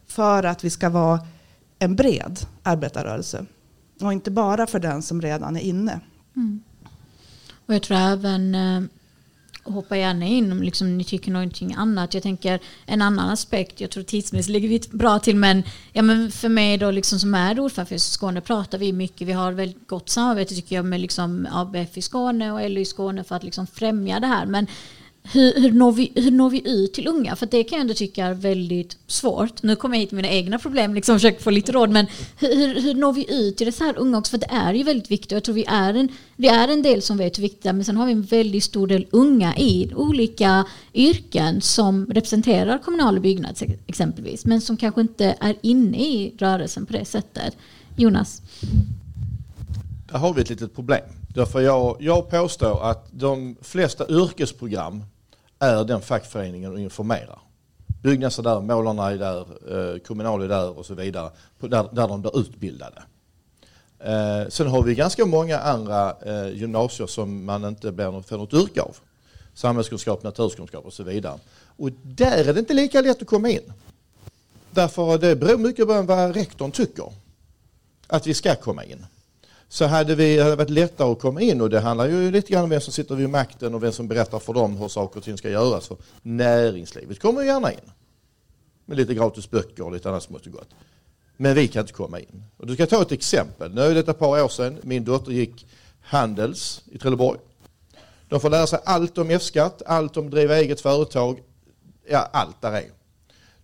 [0.08, 1.20] för att vi ska vara
[1.80, 3.46] en bred arbetarrörelse.
[4.02, 6.00] Och inte bara för den som redan är inne.
[6.36, 6.64] Mm.
[7.66, 8.82] Och jag tror även eh,
[9.74, 12.14] hoppa gärna in om liksom, ni tycker någonting annat.
[12.14, 16.32] Jag tänker en annan aspekt, jag tror tidsmässigt ligger vi bra till, men, ja, men
[16.32, 19.88] för mig då liksom, som är ordförande för Skåne pratar vi mycket, vi har väldigt
[19.88, 23.44] gott samarbete tycker jag med liksom, ABF i Skåne och LO i Skåne för att
[23.44, 24.46] liksom, främja det här.
[24.46, 24.68] Men
[25.32, 27.36] hur, hur, når vi, hur når vi ut till unga?
[27.36, 29.64] För det kan jag ändå tycka är väldigt svårt.
[29.64, 31.90] Nu kommer jag hit med mina egna problem liksom, och försöker få lite råd.
[31.90, 32.06] Men
[32.38, 34.32] hur, hur når vi ut till dessa här unga också?
[34.32, 35.32] För det är ju väldigt viktigt.
[35.32, 37.74] Jag tror vi är en, vi är en del som vet hur viktigt det är.
[37.74, 43.20] Men sen har vi en väldigt stor del unga i olika yrken som representerar kommunal
[43.20, 44.46] byggnad exempelvis.
[44.46, 47.58] Men som kanske inte är inne i rörelsen på det sättet.
[47.96, 48.42] Jonas?
[50.12, 51.02] Där har vi ett litet problem.
[51.34, 55.04] Därför jag, jag påstår att de flesta yrkesprogram
[55.60, 57.40] är den fackföreningen och informerar.
[58.02, 59.40] Byggnads är där, målarna är där,
[59.94, 63.04] eh, Kommunal är där och så vidare, där, där de blir utbildade.
[64.00, 68.54] Eh, sen har vi ganska många andra eh, gymnasier som man inte blir får något
[68.54, 68.98] yrke av.
[69.54, 71.40] Samhällskunskap, naturkunskap och så vidare.
[71.78, 73.74] Och där är det inte lika lätt att komma in.
[74.72, 77.14] Därför det beror mycket på vad rektorn tycker
[78.08, 79.06] att vi ska komma in
[79.70, 82.64] så hade vi hade varit lättare att komma in och det handlar ju lite grann
[82.64, 85.24] om vem som sitter vid makten och vem som berättar för dem hur saker och
[85.24, 85.88] ting ska göras.
[85.88, 87.92] För näringslivet kommer ju gärna in
[88.86, 90.70] med lite gratis böcker och lite annat smått och gott.
[91.38, 92.44] Men vi kan inte komma in.
[92.58, 93.74] Och du ska ta ett exempel.
[93.74, 94.78] Nu är det ett par år sedan.
[94.82, 95.68] Min dotter gick
[96.02, 97.40] Handels i Trelleborg.
[98.30, 101.40] De får lära sig allt om F-skatt, allt om att driva eget företag,
[102.10, 102.92] ja allt där är.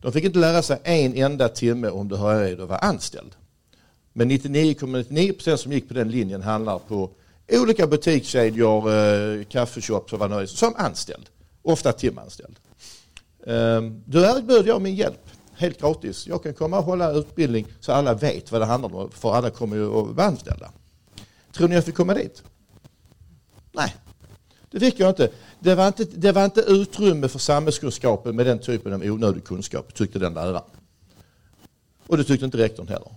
[0.02, 3.36] De fick inte lära sig en enda timme om det hur att vara anställd.
[4.14, 7.10] Men 99,99% som gick på den linjen handlar på
[7.52, 11.30] olika butikskedjor, eh, kaffeshops och vad det är, som anställd.
[11.62, 12.56] Ofta timanställd.
[13.48, 16.28] Ehm, du erbjöd jag min hjälp, helt gratis.
[16.28, 19.50] Jag kan komma och hålla utbildning så alla vet vad det handlar om, för alla
[19.50, 20.72] kommer ju att vara anställda.
[21.52, 22.44] Tror ni jag fick komma dit?
[23.72, 23.96] Nej,
[24.72, 25.30] det fick jag inte.
[25.60, 29.94] Det var inte, det var inte utrymme för samhällskunskapen med den typen av onödig kunskap,
[29.94, 30.64] tyckte den läraren.
[32.08, 33.12] Och det tyckte inte rektorn heller.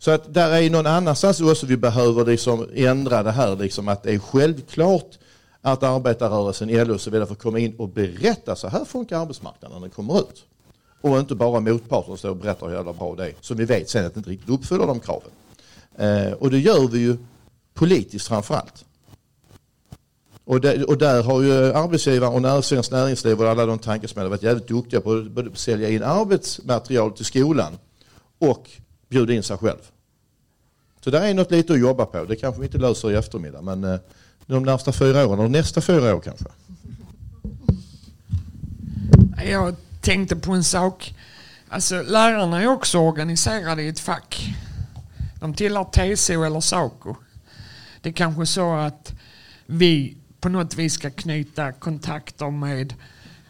[0.00, 4.02] Så att där är någon annanstans också vi behöver liksom ändra det här, liksom att
[4.02, 5.18] det är självklart
[5.60, 9.74] att arbetarrörelsen, LO och så vidare får komma in och berätta så här funkar arbetsmarknaden
[9.74, 10.44] när den kommer ut.
[11.00, 13.34] Och inte bara motparten står och berättar hur jävla bra det är.
[13.40, 15.30] Som vi vet sen att det inte riktigt uppfyller de kraven.
[15.98, 17.16] Eh, och det gör vi ju
[17.74, 18.84] politiskt framförallt.
[20.44, 24.30] Och, där, och där har ju arbetsgivare och när, Svenskt Näringsliv och alla de tankesmedjorna
[24.30, 27.78] varit jävligt duktiga på att sälja in arbetsmaterial till skolan
[28.38, 28.70] och
[29.10, 29.90] bjuda in sig själv.
[31.00, 32.24] Så där är något lite att jobba på.
[32.24, 34.00] Det kanske vi inte löser i eftermiddag men eh,
[34.46, 36.44] de närmsta fyra åren, och nästa fyra år kanske.
[39.44, 41.14] Jag tänkte på en sak.
[41.68, 44.54] Alltså lärarna är också organiserade i ett fack.
[45.40, 47.14] De tillhör TCO eller SACO.
[48.00, 49.14] Det är kanske så att
[49.66, 52.94] vi på något vis ska knyta kontakter med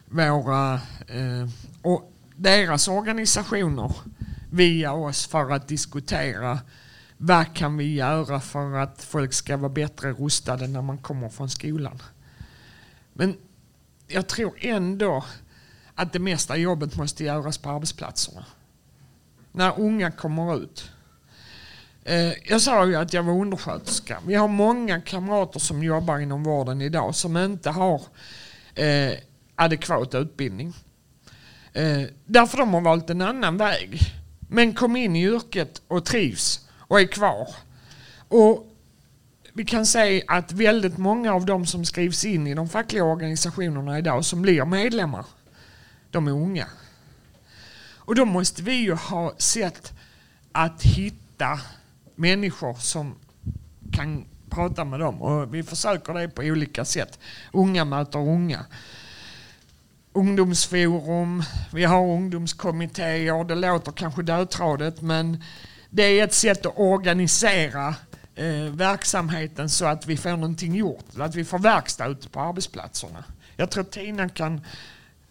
[0.09, 0.75] våra
[1.07, 1.49] eh,
[1.83, 3.93] och deras organisationer
[4.51, 6.59] via oss för att diskutera
[7.17, 11.51] vad kan vi göra för att folk ska vara bättre rustade när man kommer från
[11.51, 12.03] skolan.
[13.13, 13.37] Men
[14.07, 15.25] jag tror ändå
[15.95, 18.45] att det mesta jobbet måste göras på arbetsplatserna.
[19.53, 20.91] När unga kommer ut.
[22.05, 24.19] Eh, jag sa ju att jag var undersköterska.
[24.27, 28.03] Vi har många kamrater som jobbar inom vården idag som inte har
[28.75, 29.13] eh,
[29.55, 30.75] adekvat utbildning.
[31.73, 34.01] Eh, därför de har valt en annan väg.
[34.53, 37.49] Men kom in i yrket och trivs och är kvar.
[38.29, 38.67] Och
[39.53, 43.99] vi kan säga att väldigt många av de som skrivs in i de fackliga organisationerna
[43.99, 45.27] idag som blir medlemmar,
[46.11, 46.67] de är unga.
[47.97, 49.93] Och då måste vi ju ha sett
[50.53, 51.61] att hitta
[52.15, 53.15] människor som
[53.93, 55.23] kan prata med dem.
[55.23, 57.19] Och vi försöker det på olika sätt.
[57.53, 58.65] Unga möter unga.
[60.13, 61.43] Ungdomsforum,
[61.73, 63.45] vi har ungdomskommittéer.
[63.45, 65.45] Det låter kanske dödtradigt men
[65.91, 67.95] det är ett sätt att organisera
[68.35, 71.05] eh, verksamheten så att vi får någonting gjort.
[71.19, 73.25] Att vi får verkstad ute på arbetsplatserna.
[73.57, 74.61] Jag tror Tina kan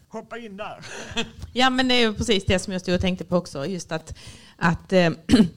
[0.08, 0.86] hoppa in där.
[1.54, 3.66] Ja men det är ju precis det som jag stod och tänkte på också.
[3.66, 4.18] Just att,
[4.58, 5.10] att eh,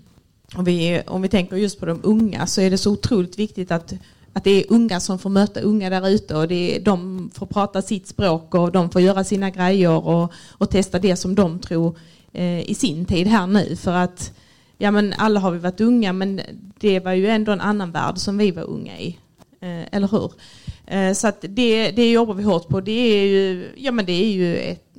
[0.55, 3.71] om, vi, om vi tänker just på de unga så är det så otroligt viktigt
[3.71, 3.93] att,
[4.33, 7.47] att det är unga som får möta unga där ute och det är, de får
[7.47, 11.59] prata sitt språk och de får göra sina grejer och, och testa det som de
[11.59, 11.99] tror
[12.33, 13.77] eh, i sin tid här nu.
[13.77, 14.33] För att
[14.79, 16.41] ja men alla har vi varit unga men
[16.79, 19.19] det var ju ändå en annan värld som vi var unga i.
[19.61, 20.33] Eh, eller hur?
[20.87, 22.81] Eh, så att det, det jobbar vi hårt på.
[22.81, 24.97] Det är ju, ja men det är ju ett,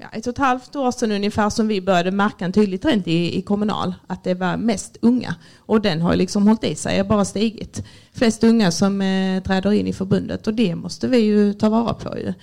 [0.00, 3.08] ja, ett och ett halvt år sedan ungefär som vi började märka en tydlig trend
[3.08, 3.94] i, i Kommunal.
[4.06, 5.34] Att det var mest unga.
[5.58, 7.82] Och den har liksom hållit i sig, bara stigit.
[8.12, 11.94] Flest unga som eh, träder in i förbundet och det måste vi ju ta vara
[11.94, 12.34] på ju.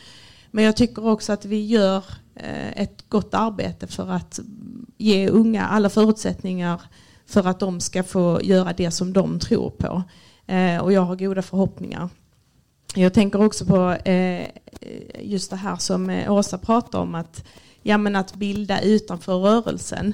[0.52, 2.04] Men jag tycker också att vi gör
[2.36, 4.40] eh, ett gott arbete för att
[4.98, 6.82] ge unga alla förutsättningar
[7.26, 10.04] för att de ska få göra det som de tror på.
[10.48, 12.10] Eh, och jag har goda förhoppningar.
[12.98, 14.48] Jag tänker också på eh,
[15.20, 17.44] just det här som eh, Åsa pratar om att,
[17.84, 20.14] ja, men att bilda utanför rörelsen.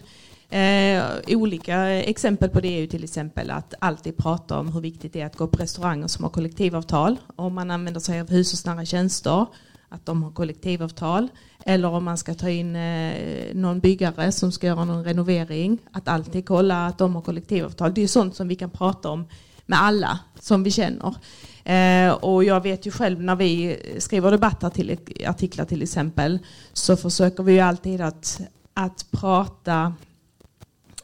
[0.49, 5.13] Eh, olika exempel på det är ju till exempel att alltid prata om hur viktigt
[5.13, 7.17] det är att gå på restauranger som har kollektivavtal.
[7.35, 9.45] Om man använder sig av hushållsnära tjänster,
[9.89, 11.27] att de har kollektivavtal.
[11.65, 13.13] Eller om man ska ta in eh,
[13.53, 15.77] någon byggare som ska göra någon renovering.
[15.91, 17.93] Att alltid kolla att de har kollektivavtal.
[17.93, 19.27] Det är sånt som vi kan prata om
[19.65, 21.15] med alla som vi känner.
[21.63, 26.39] Eh, och jag vet ju själv när vi skriver debattartiklar till exempel
[26.73, 28.41] så försöker vi ju alltid att,
[28.73, 29.93] att prata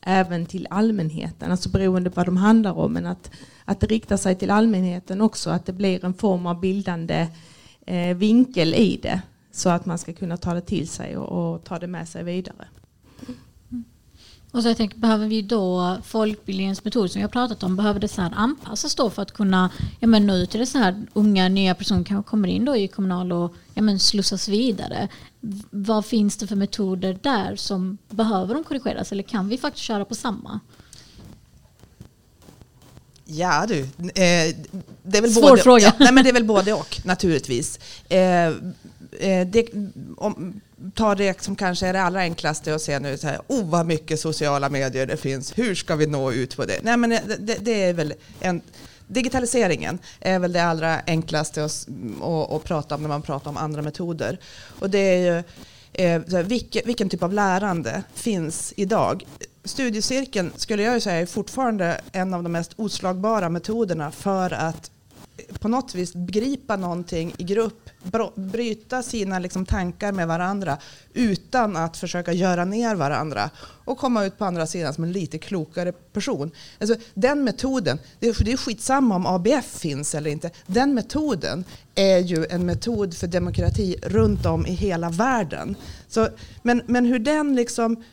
[0.02, 3.32] även till allmänheten, alltså beroende på vad de handlar om, men att,
[3.66, 7.28] att det riktar sig till allmänheten också, att det blir en form av bildande
[7.86, 11.64] eh, vinkel i det så att man ska kunna ta det till sig och, och
[11.64, 12.68] ta det med sig vidare.
[14.58, 18.08] Och så jag tänker, behöver vi då folkbildningens metod som har pratat om, behöver det
[18.08, 21.06] så här anpassas då för att kunna ja, men nå ut till det så här
[21.14, 25.08] unga nya personer kanske kommer in då i kommunal och ja, men slussas vidare.
[25.70, 30.06] Vad finns det för metoder där som behöver de korrigeras eller kan vi faktiskt köra
[30.06, 30.60] på samma?
[33.26, 34.56] Ja du, eh,
[35.04, 35.86] det är väl Svår både, fråga.
[35.86, 37.80] Ja, nej, men det är väl både och naturligtvis.
[38.10, 38.54] Eh,
[39.20, 39.68] Eh, det,
[40.18, 40.62] om,
[40.94, 43.86] ta det som kanske är det allra enklaste att se nu, så här, oh vad
[43.86, 46.80] mycket sociala medier det finns, hur ska vi nå ut på det?
[46.84, 48.62] Nej men eh, det, det, det är väl en,
[49.08, 51.88] digitaliseringen är väl det allra enklaste att,
[52.22, 54.40] att, att prata om när man pratar om andra metoder.
[54.80, 55.44] Och det är ju,
[55.94, 59.26] eh, vilken, vilken typ av lärande finns idag?
[59.64, 64.92] Studiecirkeln skulle jag säga är fortfarande en av de mest oslagbara metoderna för att
[65.60, 67.90] på något vis begripa någonting i grupp,
[68.36, 70.78] bryta sina liksom tankar med varandra
[71.14, 73.50] utan att försöka göra ner varandra
[73.86, 76.52] och komma ut på andra sidan som en lite klokare person.
[76.80, 81.66] Alltså, den metoden, det är, det är skitsamma om ABF finns eller inte, den metoden
[81.96, 85.76] är ju en metod för demokrati runt om i hela världen.
[86.08, 86.28] Så,
[86.64, 88.04] men, men hur den liksom,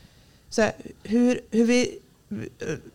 [0.50, 0.72] så här,
[1.02, 1.98] hur, hur vi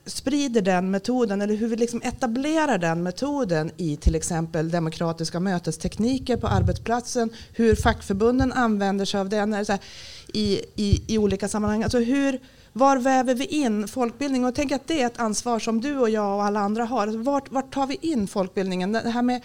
[0.05, 6.37] sprider den metoden eller hur vi liksom etablerar den metoden i till exempel demokratiska mötestekniker
[6.37, 9.81] på arbetsplatsen, hur fackförbunden använder sig av den så här,
[10.33, 11.83] i, i, i olika sammanhang.
[11.83, 12.39] Alltså hur,
[12.73, 14.45] var väver vi in folkbildning?
[14.45, 17.01] Och tänk att det är ett ansvar som du och jag och alla andra har.
[17.01, 18.91] Alltså vart, vart tar vi in folkbildningen?
[18.91, 19.41] Det här med,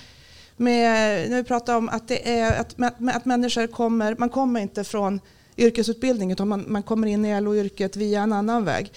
[0.57, 4.61] med, när vi pratar om att, det är, att, med, att människor kommer, man kommer
[4.61, 5.21] inte från
[5.57, 8.93] yrkesutbildning utan man, man kommer in i LO-yrket via en annan väg.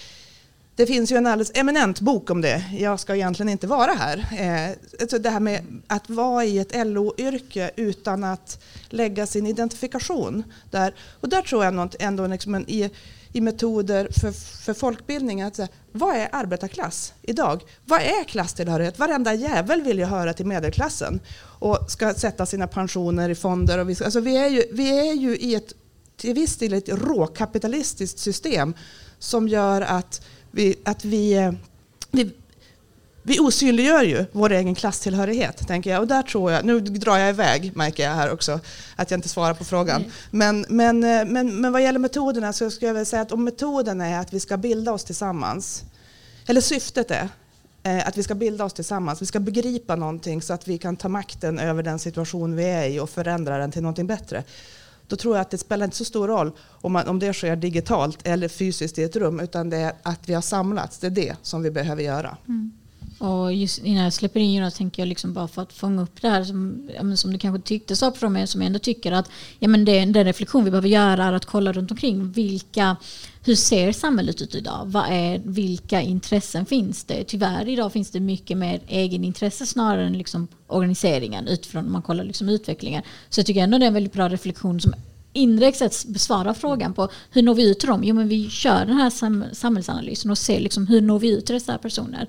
[0.78, 2.64] Det finns ju en alldeles eminent bok om det.
[2.78, 4.18] Jag ska egentligen inte vara här.
[4.38, 10.44] Eh, alltså det här med att vara i ett LO-yrke utan att lägga sin identifikation
[10.70, 10.94] där.
[11.20, 12.90] Och där tror jag något, ändå liksom en, i,
[13.32, 14.32] i metoder för,
[14.64, 15.42] för folkbildning.
[15.42, 17.62] Att säga, vad är arbetarklass idag?
[17.84, 18.98] Vad är klasstillhörighet?
[18.98, 23.78] Varenda jävel vill ju höra till medelklassen och ska sätta sina pensioner i fonder.
[23.78, 25.74] Och vi, alltså vi, är ju, vi är ju i ett
[26.16, 28.74] till viss del ett råkapitalistiskt system
[29.18, 31.52] som gör att vi, att vi, eh,
[32.10, 32.32] vi,
[33.22, 36.00] vi osynliggör ju vår egen klasstillhörighet, tänker jag.
[36.00, 38.60] Och där tror jag, nu drar jag iväg, märker jag här också,
[38.96, 40.00] att jag inte svarar på frågan.
[40.00, 40.10] Nej.
[40.30, 43.44] Men, men, eh, men, men vad gäller metoderna så skulle jag vilja säga att om
[43.44, 45.82] metoden är att vi ska bilda oss tillsammans,
[46.46, 47.28] eller syftet är
[47.82, 50.96] eh, att vi ska bilda oss tillsammans, vi ska begripa någonting så att vi kan
[50.96, 54.44] ta makten över den situation vi är i och förändra den till någonting bättre
[55.08, 57.56] då tror jag att det spelar inte så stor roll om, man, om det sker
[57.56, 60.98] digitalt eller fysiskt i ett rum, utan det är att vi har samlats.
[60.98, 62.36] Det är det som vi behöver göra.
[62.48, 62.72] Mm.
[63.18, 66.22] Och just innan jag släpper in Jonas tänker jag liksom bara för att fånga upp
[66.22, 68.78] det här som, ja, men som du kanske tyckte sa från mig som jag ändå
[68.78, 72.32] tycker att ja, men det, den reflektion vi behöver göra är att kolla runt omkring
[72.32, 72.96] vilka
[73.44, 74.82] hur ser samhället ut idag?
[74.86, 77.24] Vad är, vilka intressen finns det?
[77.24, 82.24] Tyvärr idag finns det mycket mer egenintresse snarare än liksom organiseringen utifrån om man kollar
[82.24, 83.02] liksom utvecklingen.
[83.28, 84.94] Så jag tycker ändå det är en väldigt bra reflektion som
[85.32, 88.04] indirekt sett besvarar frågan på hur når vi ut till dem?
[88.04, 91.46] Jo men vi kör den här sam samhällsanalysen och ser liksom hur når vi ut
[91.46, 92.28] till dessa personer.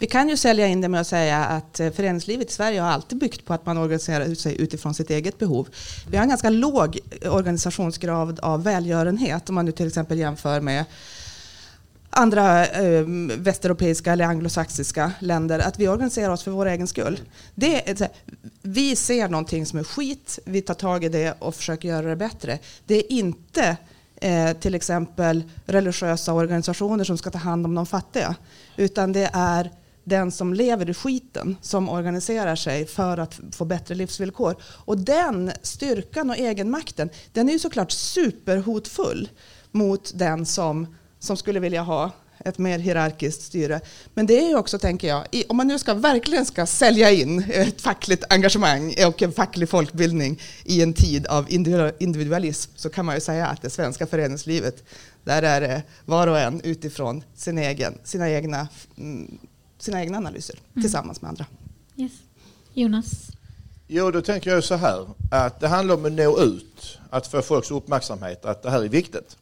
[0.00, 2.90] Vi kan ju sälja in det med att säga att eh, föreningslivet i Sverige har
[2.90, 5.68] alltid byggt på att man organiserar sig utifrån sitt eget behov.
[6.10, 10.60] Vi har en ganska låg eh, organisationsgrad av välgörenhet om man nu till exempel jämför
[10.60, 10.84] med
[12.10, 13.04] andra eh,
[13.36, 17.20] västeuropeiska eller anglosaxiska länder, att vi organiserar oss för vår egen skull.
[17.54, 18.12] Det är, så här,
[18.62, 22.16] vi ser någonting som är skit, vi tar tag i det och försöker göra det
[22.16, 22.58] bättre.
[22.86, 23.76] Det är inte
[24.16, 28.34] eh, till exempel religiösa organisationer som ska ta hand om de fattiga,
[28.76, 29.70] utan det är
[30.04, 34.56] den som lever i skiten som organiserar sig för att få bättre livsvillkor.
[34.62, 39.28] Och den styrkan och egenmakten, den är ju såklart superhotfull
[39.70, 42.10] mot den som, som skulle vilja ha
[42.44, 43.80] ett mer hierarkiskt styre.
[44.14, 47.10] Men det är ju också, tänker jag, i- om man nu ska, verkligen ska sälja
[47.10, 51.46] in ett fackligt engagemang och en facklig folkbildning i en tid av
[51.98, 54.84] individualism så kan man ju säga att det svenska föreningslivet,
[55.24, 59.38] där är det var och en utifrån sin egen, sina, egna, mm,
[59.82, 61.46] sina egna analyser tillsammans med andra.
[61.96, 62.12] Yes.
[62.74, 63.06] Jonas?
[63.86, 67.42] Jo, då tänker jag så här att det handlar om att nå ut, att få
[67.42, 69.36] folks uppmärksamhet, att det här är viktigt.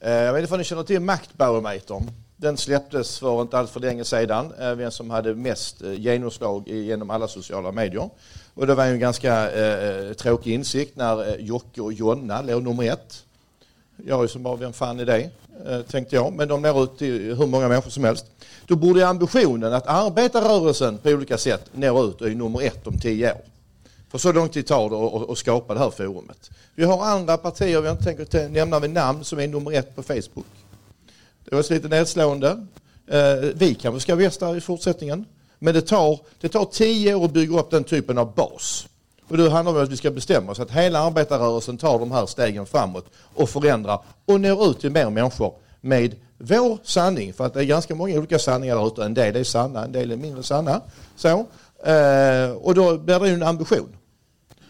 [0.00, 2.10] Eh, Jag vet inte om ni känner till Maktbarometern.
[2.36, 6.68] Den släpptes för inte allt för länge sedan, eh, vem som hade mest eh, genomslag
[6.68, 8.10] genom alla sociala medier.
[8.54, 13.22] Och det var en ganska eh, tråkig insikt när Jocke och Jonna låg nummer ett.
[14.04, 15.30] Jag är som bara, vem fan är det?
[15.66, 16.32] Eh, tänkte jag.
[16.32, 18.26] Men de når ut till hur många människor som helst.
[18.66, 22.98] Då borde ambitionen att arbetarrörelsen på olika sätt når ut och är nummer ett om
[22.98, 23.40] tio år.
[24.10, 26.50] För så lång tid tar det att- skapa det här forumet.
[26.74, 29.96] Vi har andra partier, vi har inte tänkt nämna vid namn, som är nummer ett
[29.96, 30.46] på Facebook.
[31.44, 32.66] Det var lite nedslående.
[33.06, 35.24] Eh, vi kanske ska västa i fortsättningen.
[35.58, 38.86] Men det tar, det tar tio år att bygga upp den typen av bas.
[39.28, 42.26] Och det handlar om att vi ska bestämma oss att hela arbetarrörelsen tar de här
[42.26, 47.32] stegen framåt och förändrar och når ut till mer människor med vår sanning.
[47.32, 49.04] För att det är ganska många olika sanningar där ute.
[49.04, 50.80] En del är sanna, en del är mindre sanna.
[51.16, 51.28] Så.
[51.84, 53.96] Eh, och då blir det ju en ambition.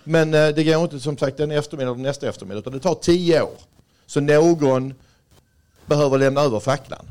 [0.04, 2.94] Men eh, det går inte som sagt en eftermiddag eller nästa eftermiddag utan det tar
[2.94, 3.58] tio år.
[4.06, 4.94] Så någon
[5.86, 7.06] behöver lämna över facklan.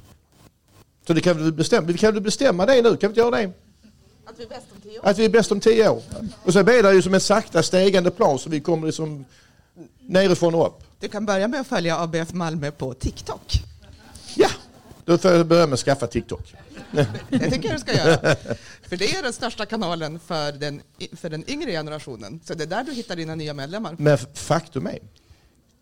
[1.07, 2.89] Så det kan vi, bestämma, vi kan väl bestämma det nu?
[2.89, 3.51] Kan vi inte göra det?
[4.25, 6.01] Att vi är bäst om tio Att vi är bäst om tio år.
[6.43, 9.25] Och så blir det ju som en sakta stegande plan så vi kommer liksom
[9.99, 10.83] nerifrån och upp.
[10.99, 13.53] Du kan börja med att följa ABF Malmö på TikTok.
[14.35, 14.49] Ja,
[15.05, 16.53] Då får jag börja med att skaffa TikTok.
[17.29, 18.35] Det tycker jag du ska göra.
[18.89, 20.81] För det är den största kanalen för den,
[21.13, 22.39] för den yngre generationen.
[22.45, 23.95] Så det är där du hittar dina nya medlemmar.
[23.97, 24.99] Men faktum är,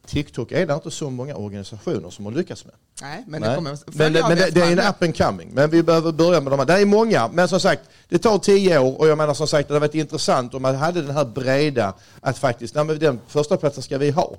[0.08, 2.74] TikTok är det inte så många organisationer som har lyckats med.
[3.02, 3.50] Nej, men Nej.
[3.50, 5.50] det kommer men, det, men det, det är en up and coming.
[5.54, 6.66] Men vi behöver börja med de här.
[6.66, 9.68] Det är många, men som sagt, det tar tio år och jag menar som sagt,
[9.68, 13.20] det hade varit intressant om man hade den här breda, att faktiskt, nej, men den
[13.28, 14.36] första platsen ska vi ha.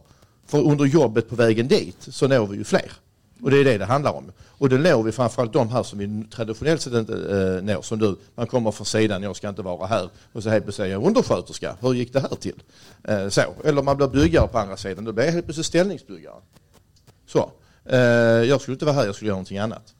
[0.47, 2.93] För under jobbet på vägen dit så når vi ju fler.
[3.41, 4.33] Och det är det det handlar om.
[4.59, 7.83] Och då når vi framförallt de här som vi traditionellt sett inte eh, når.
[7.83, 10.09] Som du, man kommer från sidan, jag ska inte vara här.
[10.33, 12.63] Och så helt plötsligt säger jag undersköterska, hur gick det här till?
[13.05, 13.43] Eh, så.
[13.65, 16.35] Eller man blir byggare på andra sidan, då blir jag helt plötsligt ställningsbyggare.
[17.27, 17.51] Så.
[17.85, 17.99] Eh,
[18.49, 19.95] jag skulle inte vara här, jag skulle göra någonting annat.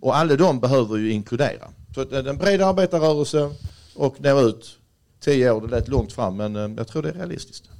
[0.00, 1.68] Och alla de behöver ju inkludera.
[1.94, 3.50] Så eh, en bred arbetarrörelse
[3.94, 4.78] och nå ut
[5.20, 7.70] tio år, det lät långt fram men eh, jag tror det är realistiskt.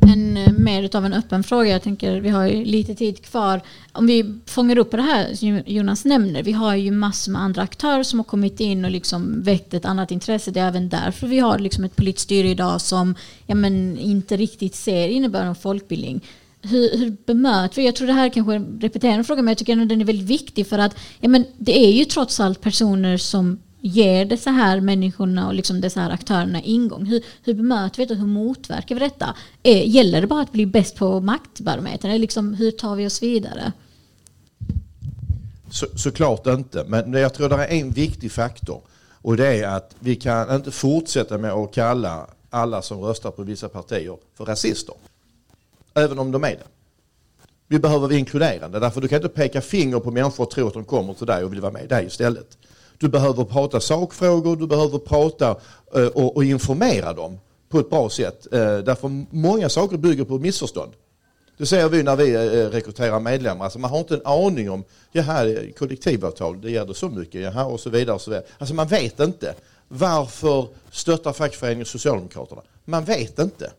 [0.00, 1.70] En, eh, mer utav en öppen fråga.
[1.70, 3.60] Jag tänker vi har ju lite tid kvar.
[3.92, 6.42] Om vi fångar upp det här som Jonas nämner.
[6.42, 9.84] Vi har ju massor med andra aktörer som har kommit in och liksom väckt ett
[9.84, 10.50] annat intresse.
[10.50, 13.14] Det är även därför vi har liksom ett politiskt styre idag som
[13.46, 16.20] ja, men, inte riktigt ser innebörden av folkbildning.
[16.62, 17.86] Hur, hur bemöter vi?
[17.86, 20.04] Jag tror det här kanske är en repeterande fråga men jag tycker ändå den är
[20.04, 24.50] väldigt viktig för att ja, men, det är ju trots allt personer som ger dessa
[24.50, 27.06] här människorna och liksom dessa här aktörerna ingång?
[27.06, 28.14] Hur, hur bemöter vi det?
[28.14, 29.34] Hur motverkar vi detta?
[29.62, 32.10] Är, gäller det bara att bli bäst på maktbarometern?
[32.10, 33.72] Eller liksom, hur tar vi oss vidare?
[35.70, 38.80] Så, såklart inte, men jag tror det är en viktig faktor.
[39.22, 43.42] Och det är att vi kan inte fortsätta med att kalla alla som röstar på
[43.42, 44.94] vissa partier för rasister.
[45.94, 46.66] Även om de är det.
[47.68, 50.74] Vi behöver vara inkluderande, därför du kan inte peka finger på människor och tro att
[50.74, 52.58] de kommer till dig och vill vara med dig istället.
[53.00, 55.56] Du behöver prata sakfrågor, du behöver prata
[55.94, 57.38] eh, och, och informera dem
[57.68, 58.46] på ett bra sätt.
[58.52, 60.92] Eh, därför många saker bygger på missförstånd.
[61.56, 63.64] Det ser vi när vi eh, rekryterar medlemmar.
[63.64, 67.64] Alltså man har inte en aning om, jaha, kollektivavtal, det ger det så mycket, jaha,
[67.64, 68.14] och så vidare.
[68.14, 68.46] Och så vidare.
[68.58, 69.54] Alltså man vet inte.
[69.88, 72.62] Varför stöttar fackföreningen Socialdemokraterna?
[72.84, 73.72] Man vet inte.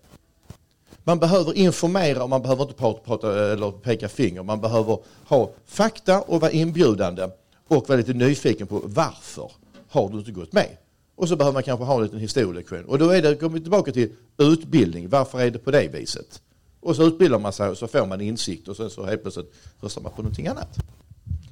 [1.03, 4.43] Man behöver informera och man behöver inte prata, prata eller peka finger.
[4.43, 7.29] Man behöver ha fakta och vara inbjudande
[7.71, 9.51] och vara lite nyfiken på varför
[9.89, 10.77] har du inte gått med?
[11.15, 12.85] Och så behöver man kanske ha en liten historielektion.
[12.85, 15.09] Och då är det, kommer vi tillbaka till utbildning.
[15.09, 16.41] Varför är det på det viset?
[16.79, 19.53] Och så utbildar man sig och så får man insikt och sen så helt plötsligt
[19.81, 20.77] röstar man på någonting annat.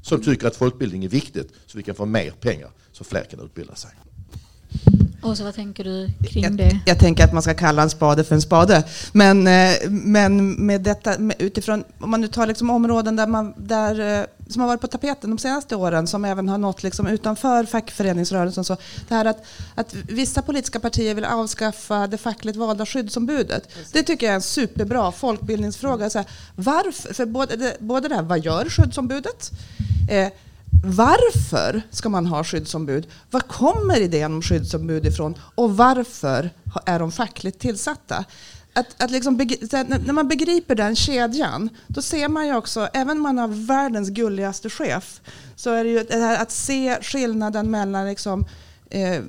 [0.01, 3.39] Som tycker att folkbildning är viktigt så vi kan få mer pengar så fler kan
[3.39, 3.91] utbilda sig.
[5.21, 6.79] Och så vad tänker du kring Jag, det?
[6.85, 8.83] jag tänker att man ska kalla en spade för en spade.
[9.11, 14.19] Men, eh, men med detta, utifrån, om man nu tar liksom områden där man, där,
[14.19, 17.63] eh, som har varit på tapeten de senaste åren, som även har nått liksom utanför
[17.63, 18.63] fackföreningsrörelsen.
[18.63, 18.77] Så
[19.07, 19.43] det här att,
[19.75, 23.69] att vissa politiska partier vill avskaffa det fackligt valda skyddsombudet.
[23.91, 26.09] Det tycker jag är en superbra folkbildningsfråga.
[26.09, 27.13] Så här, varför?
[27.13, 29.51] För både det, både det här, vad gör skyddsombudet?
[30.09, 30.27] Eh,
[30.83, 33.07] varför ska man ha skyddsombud?
[33.31, 35.35] Var kommer idén om skyddsombud ifrån?
[35.55, 36.49] Och varför
[36.85, 38.25] är de fackligt tillsatta?
[38.79, 43.23] Att, att liksom när man begriper den kedjan, då ser man ju också, även om
[43.23, 45.21] man har världens gulligaste chef,
[45.55, 48.45] så är det ju det här att se skillnaden mellan liksom,
[48.89, 49.21] eh,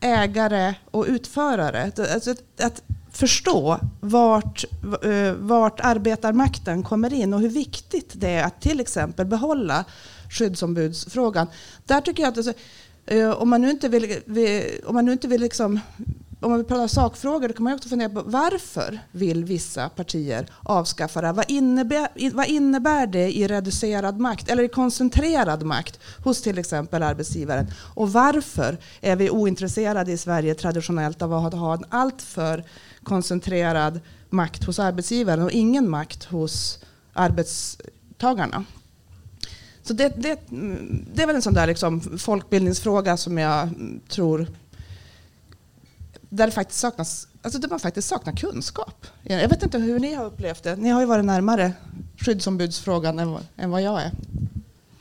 [0.00, 1.92] ägare och utförare.
[2.14, 4.64] Alltså att, att förstå vart,
[5.02, 9.84] eh, vart arbetarmakten kommer in och hur viktigt det är att till exempel behålla
[10.30, 11.46] skyddsombudsfrågan.
[11.84, 12.52] Där tycker jag att alltså,
[13.06, 14.16] eh, om man nu inte vill,
[14.86, 15.80] om man nu inte vill liksom,
[16.44, 20.46] om man vill prata sakfrågor, då kan man också fundera på varför vill vissa partier
[20.62, 21.26] avskaffa det?
[21.26, 21.34] här?
[21.34, 27.02] Vad innebär, vad innebär det i reducerad makt eller i koncentrerad makt hos till exempel
[27.02, 27.66] arbetsgivaren?
[27.94, 32.64] Och varför är vi ointresserade i Sverige traditionellt av att ha en alltför
[33.02, 36.78] koncentrerad makt hos arbetsgivaren och ingen makt hos
[37.12, 38.64] arbetstagarna?
[39.82, 40.40] Så det, det,
[41.14, 43.68] det är väl en sån där liksom folkbildningsfråga som jag
[44.08, 44.46] tror
[46.36, 49.06] där det faktiskt saknas, alltså där man faktiskt saknar kunskap.
[49.22, 50.76] Jag vet inte hur ni har upplevt det.
[50.76, 51.72] Ni har ju varit närmare
[52.16, 54.10] skyddsombudsfrågan än, vad- än vad jag är.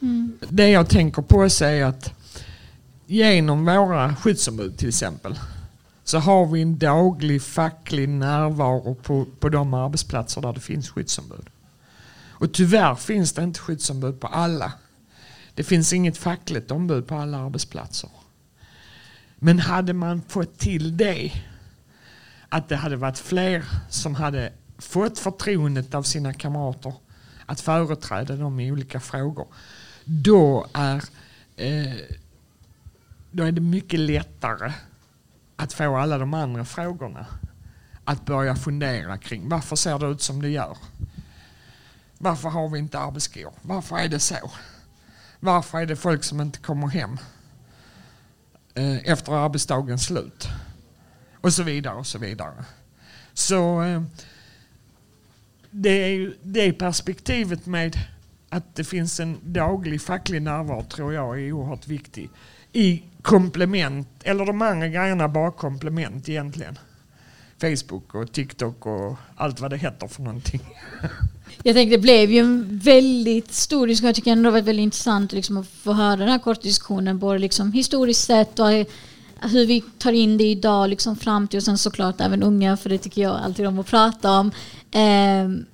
[0.02, 0.38] Mm.
[0.50, 2.12] Det jag tänker på är att
[3.06, 5.40] genom våra skyddsombud till exempel
[6.04, 11.50] så har vi en daglig facklig närvaro på, på de arbetsplatser där det finns skyddsombud.
[12.30, 14.72] Och tyvärr finns det inte skyddsombud på alla.
[15.56, 18.10] Det finns inget fackligt ombud på alla arbetsplatser.
[19.46, 21.32] Men hade man fått till det,
[22.50, 26.94] att det hade varit fler som hade fått förtroendet av sina kamrater
[27.46, 29.48] att företräda dem i olika frågor,
[30.06, 30.96] då är,
[31.56, 31.94] eh,
[33.32, 34.74] då är det mycket lättare
[35.56, 37.26] att få alla de andra frågorna
[38.04, 40.78] att börja fundera kring varför ser det ut som det gör?
[42.18, 43.54] Varför har vi inte arbetsskor?
[43.62, 44.52] Varför är det så?
[45.40, 47.18] Varför är det folk som inte kommer hem
[48.76, 50.48] Eh, efter arbetsdagens slut?
[51.42, 52.66] Och så vidare och så vidare.
[53.34, 54.04] Så eh,
[55.72, 58.00] det är ju det perspektivet med
[58.50, 62.30] att det finns en daglig facklig närvaro tror jag är oerhört viktig.
[62.74, 66.80] I komplement, eller de andra grejerna bara komplement egentligen.
[67.62, 70.62] Facebook och TikTok och allt vad det heter för någonting.
[71.64, 74.08] Jag tänkte det blev ju en väldigt stor diskussion.
[74.08, 77.20] Jag tycker ändå det var väldigt intressant liksom att få höra den här korta diskussionen.
[77.20, 78.68] Både liksom historiskt sett och
[79.50, 82.90] hur vi tar in det idag liksom fram till och sen såklart även unga för
[82.90, 84.52] det tycker jag alltid om att prata om.
[84.92, 85.66] Eh,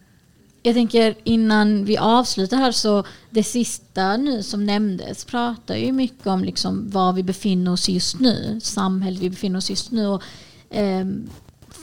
[0.64, 6.28] jag tänker innan vi avslutar här så det sista nu som nämndes pratar ju mycket
[6.28, 10.08] om liksom var vi befinner oss just nu, samhället vi befinner oss just nu.
[10.08, 10.24] Och,
[10.70, 11.06] eh,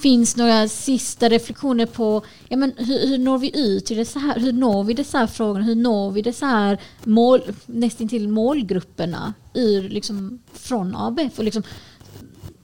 [0.07, 4.18] finns några sista reflektioner på ja, men hur, hur når vi ut till det så
[4.18, 4.40] här?
[4.40, 5.64] Hur når vi dessa här frågorna?
[5.64, 11.38] Hur når vi dessa här mål, nästintill målgrupperna ur, liksom, från ABF?
[11.38, 11.62] Och liksom,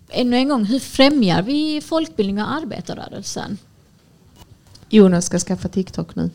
[0.09, 3.59] ännu en gång, hur främjar vi folkbildning och arbetarrörelsen?
[4.89, 6.31] Jonas ska skaffa TikTok nu.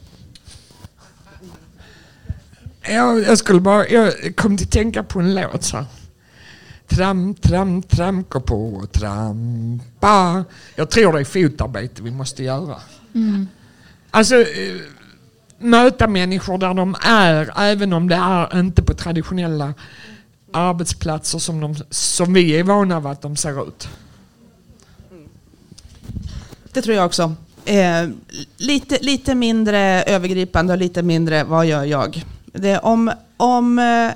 [2.82, 5.86] Jag, jag skulle bara, jag kom till tänka på en låt så här.
[6.88, 10.46] Tramp, tramp, tramp, gå på och trampa.
[10.76, 12.76] Jag tror det är fotarbete vi måste göra.
[13.16, 13.48] Mm.
[14.12, 14.76] Alltså eh,
[15.60, 19.74] möta människor där de är, även om det är inte på traditionella
[20.52, 23.90] arbetsplatser som, de, som vi är vana vid att de ser ut.
[26.74, 27.36] Det tror jag också.
[27.66, 28.10] Eh,
[28.58, 32.26] lite, lite mindre övergripande och lite mindre vad gör jag?
[32.46, 34.12] Det, om, om eh,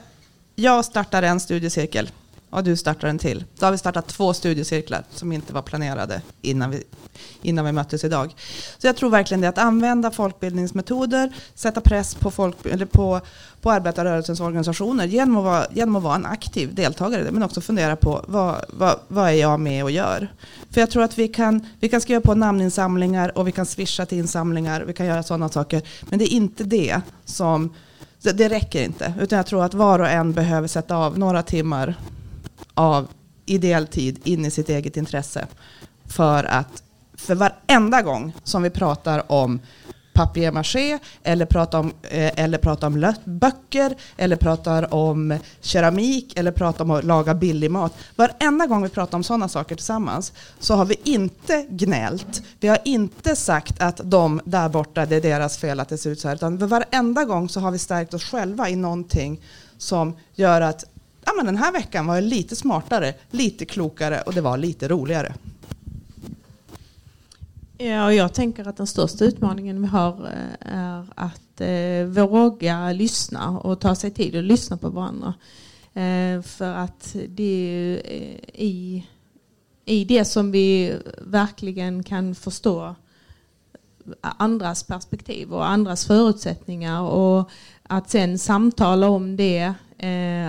[0.56, 2.10] jag startar en studiecirkel
[2.52, 3.46] och du startar en till.
[3.60, 6.84] Då har vi startat två studiecirklar som inte var planerade innan vi,
[7.42, 8.36] innan vi möttes idag.
[8.78, 13.22] Så jag tror verkligen det att använda folkbildningsmetoder, sätta press på, folk, eller på,
[13.62, 17.96] på arbetarrörelsens organisationer genom att, vara, genom att vara en aktiv deltagare men också fundera
[17.96, 20.34] på vad, vad, vad är jag med och gör.
[20.70, 24.06] För jag tror att vi kan, vi kan skriva på namninsamlingar och vi kan swisha
[24.06, 27.74] till insamlingar, vi kan göra sådana saker, men det är inte det som
[28.20, 31.96] det räcker inte, utan jag tror att var och en behöver sätta av några timmar
[32.74, 33.08] av
[33.46, 35.48] ideell tid in i sitt eget intresse.
[36.06, 39.60] För att för varenda gång som vi pratar om
[40.14, 46.84] papier-maché eller pratar om, eh, eller pratar om böcker eller pratar om keramik eller pratar
[46.84, 47.94] om att laga billig mat.
[48.16, 52.42] Varenda gång vi pratar om sådana saker tillsammans så har vi inte gnällt.
[52.60, 56.10] Vi har inte sagt att de där borta, det är deras fel att det ser
[56.10, 56.36] ut så här.
[56.36, 59.42] Utan varenda gång så har vi stärkt oss själva i någonting
[59.78, 60.86] som gör att
[61.32, 64.88] ja, men den här veckan var jag lite smartare, lite klokare och det var lite
[64.88, 65.34] roligare.
[67.78, 73.60] Ja, jag tänker att den största utmaningen vi har eh, är att eh, våga lyssna
[73.60, 75.34] och ta sig tid att lyssna på varandra.
[75.94, 79.08] Eh, för att det är eh, i,
[79.86, 82.96] i det som vi verkligen kan förstå
[84.22, 87.50] andras perspektiv och andras förutsättningar och
[87.84, 89.74] att sen samtala om det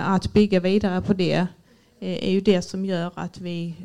[0.05, 1.47] att bygga vidare på det
[1.99, 3.75] eh, är ju det som gör att vi,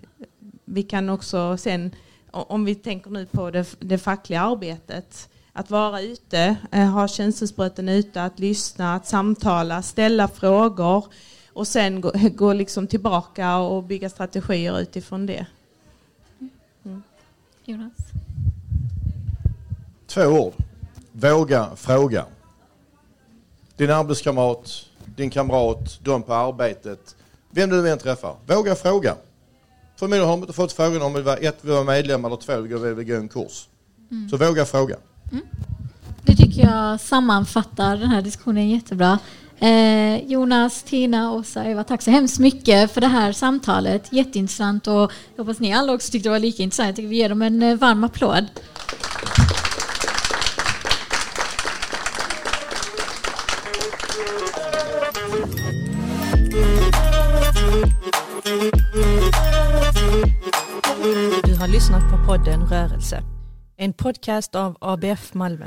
[0.64, 1.94] vi kan också sen,
[2.30, 7.88] om vi tänker nu på det, det fackliga arbetet, att vara ute, eh, ha känselspröten
[7.88, 11.04] ute, att lyssna, att samtala, ställa frågor
[11.52, 15.46] och sen gå, gå liksom tillbaka och bygga strategier utifrån det.
[16.84, 17.02] Mm.
[17.64, 17.92] Jonas?
[20.06, 20.52] Två ord.
[21.12, 22.26] Våga fråga.
[23.76, 24.87] Din arbetskamrat,
[25.18, 27.16] din kamrat, de på arbetet,
[27.50, 28.34] vem du än träffar.
[28.46, 29.14] Våga fråga.
[29.96, 32.60] Förmodligen har de inte fått frågan om det var ett, vi var medlem eller två,
[32.60, 33.68] vi vill gå en kurs.
[34.10, 34.28] Mm.
[34.28, 34.96] Så våga fråga.
[35.32, 35.44] Mm.
[36.22, 39.18] Det tycker jag sammanfattar den här diskussionen jättebra.
[39.58, 44.12] Eh, Jonas, Tina, Åsa, Eva, tack så hemskt mycket för det här samtalet.
[44.12, 46.86] Jätteintressant och jag hoppas ni alla också tyckte det var lika intressant.
[46.86, 48.46] Jag tycker vi ger dem en eh, varm applåd.
[61.44, 63.22] Du har lyssnat på podden Rörelse.
[63.76, 65.66] En podcast av ABF Malmö.